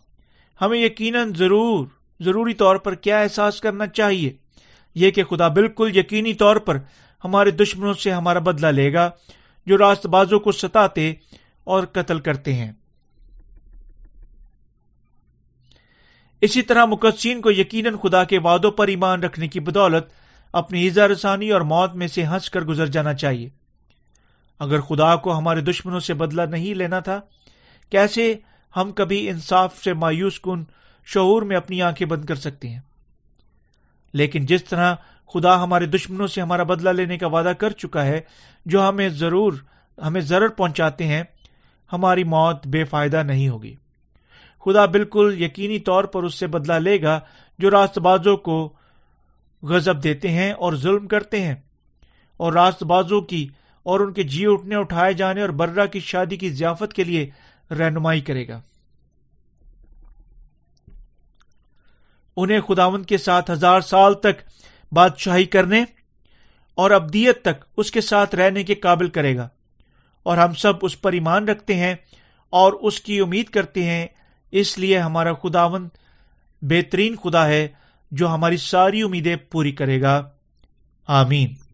ہمیں 0.60 0.78
یقیناً 0.78 1.34
ضرور، 1.34 1.86
ضروری 2.20 2.54
طور 2.54 2.76
پر 2.76 2.94
کیا 2.94 3.20
احساس 3.20 3.60
کرنا 3.60 3.86
چاہیے؟ 3.86 4.45
یہ 4.96 5.10
کہ 5.10 5.24
خدا 5.24 5.48
بالکل 5.48 5.96
یقینی 5.96 6.34
طور 6.34 6.56
پر 6.56 6.78
ہمارے 7.24 7.50
دشمنوں 7.50 7.94
سے 7.94 8.12
ہمارا 8.12 8.38
بدلہ 8.38 8.66
لے 8.66 8.92
گا، 8.92 9.10
جو 9.66 9.78
راست 9.78 10.06
بازوں 10.06 10.40
کو 10.40 10.52
ستاتے 10.52 11.14
اور 11.64 11.86
قتل 11.86 12.20
کرتے 12.20 12.54
ہیں۔ 12.54 12.72
اسی 16.40 16.62
طرح 16.62 16.84
مقدسین 16.84 17.40
کو 17.40 17.50
یقیناً 17.50 17.96
خدا 17.96 18.24
کے 18.24 18.38
وعدوں 18.38 18.70
پر 18.70 18.88
ایمان 18.88 19.22
رکھنے 19.22 19.48
کی 19.48 19.60
بدولت 19.60 20.04
اپنی 20.52 20.82
ایزا 20.82 21.08
رسانی 21.08 21.50
اور 21.50 21.60
موت 21.60 21.94
میں 21.94 22.08
سے 22.08 22.24
ہنس 22.24 22.50
کر 22.50 22.60
گزر 22.60 22.86
جانا 22.86 23.14
چاہیے۔ 23.14 23.48
اگر 24.58 24.80
خدا 24.80 25.16
کو 25.16 25.38
ہمارے 25.38 25.60
دشمنوں 25.60 26.00
سے 26.00 26.14
بدلہ 26.14 26.42
نہیں 26.42 26.74
لینا 26.74 27.00
تھا، 27.00 27.20
کیسے 27.90 28.34
ہم 28.76 28.92
کبھی 28.92 29.28
انصاف 29.28 29.78
سے 29.78 29.92
مایوس 29.92 30.40
کن 30.40 30.64
شعور 31.04 31.42
میں 31.42 31.56
اپنی 31.56 31.82
آنکھیں 31.82 32.06
بند 32.06 32.24
کر 32.24 32.34
سکتے 32.34 32.68
ہیں؟ 32.68 32.80
لیکن 34.12 34.46
جس 34.46 34.64
طرح 34.64 34.94
خدا 35.34 35.62
ہمارے 35.62 35.86
دشمنوں 35.86 36.26
سے 36.26 36.40
ہمارا 36.40 36.62
بدلہ 36.62 36.90
لینے 36.90 37.18
کا 37.18 37.26
وعدہ 37.26 37.52
کر 37.58 37.70
چکا 37.70 38.04
ہے، 38.04 38.20
جو 38.66 38.88
ہمیں 38.88 39.08
ضرور 39.08 39.52
ہمیں 40.06 40.20
ضرور 40.20 40.48
پہنچاتے 40.48 41.06
ہیں، 41.06 41.22
ہماری 41.92 42.24
موت 42.24 42.66
بے 42.66 42.84
فائدہ 42.84 43.22
نہیں 43.22 43.48
ہوگی۔ 43.48 43.74
خدا 44.64 44.86
بالکل 44.86 45.36
یقینی 45.42 45.78
طور 45.78 46.04
پر 46.04 46.22
اس 46.22 46.34
سے 46.34 46.46
بدلہ 46.46 46.72
لے 46.72 47.02
گا 47.02 47.20
جو 47.58 47.70
راست 47.70 47.98
بازوں 47.98 48.36
کو 48.36 48.72
غزب 49.62 50.02
دیتے 50.02 50.30
ہیں 50.30 50.52
اور 50.52 50.72
ظلم 50.72 51.08
کرتے 51.08 51.40
ہیں۔ 51.40 51.54
اور 52.36 52.52
راست 52.52 52.82
بازوں 52.82 53.20
کی 53.20 53.48
اور 53.82 54.00
ان 54.00 54.12
کے 54.12 54.22
جی 54.22 54.46
اٹھنے، 54.46 54.76
اٹھائے 54.76 55.12
جانے 55.12 55.40
اور 55.40 55.48
برہ 55.48 55.86
کی 55.86 56.00
شادی 56.00 56.36
کی 56.36 56.50
ضیافت 56.50 56.92
کے 56.92 57.04
لیے 57.04 57.30
رہنمائی 57.70 58.20
کرے 58.20 58.48
گا۔ 58.48 58.60
انہیں 62.36 62.60
خداون 62.60 63.02
کے 63.02 63.18
ساتھ 63.18 63.50
ہزار 63.50 63.80
سال 63.80 64.14
تک 64.14 64.42
بادشاہی 64.92 65.44
کرنے 65.44 65.84
اور 66.74 66.90
ابدیت 66.90 67.42
تک 67.42 67.64
اس 67.76 67.90
کے 67.90 68.00
ساتھ 68.00 68.34
رہنے 68.34 68.64
کے 68.64 68.74
قابل 68.74 69.08
کرے 69.08 69.36
گا۔ 69.36 69.48
اور 70.22 70.36
ہم 70.36 70.54
سب 70.54 70.72
اس 70.82 71.00
پر 71.00 71.12
ایمان 71.12 71.48
رکھتے 71.48 71.74
ہیں 71.74 71.94
اور 72.50 72.72
اس 72.72 73.00
کی 73.00 73.20
امید 73.20 73.46
کرتے 73.46 73.84
ہیں۔ 73.84 74.06
اس 74.50 74.78
لیے 74.78 74.98
ہمارا 74.98 75.32
خداون 75.32 75.88
بہترین 76.62 77.16
خدا 77.16 77.46
ہے 77.46 77.68
جو 78.10 78.28
ہماری 78.28 78.56
ساری 78.56 79.02
امیدیں 79.02 79.36
پوری 79.36 79.72
کرے 79.72 80.02
گا۔ 80.02 80.30
آمین۔ 81.06 81.65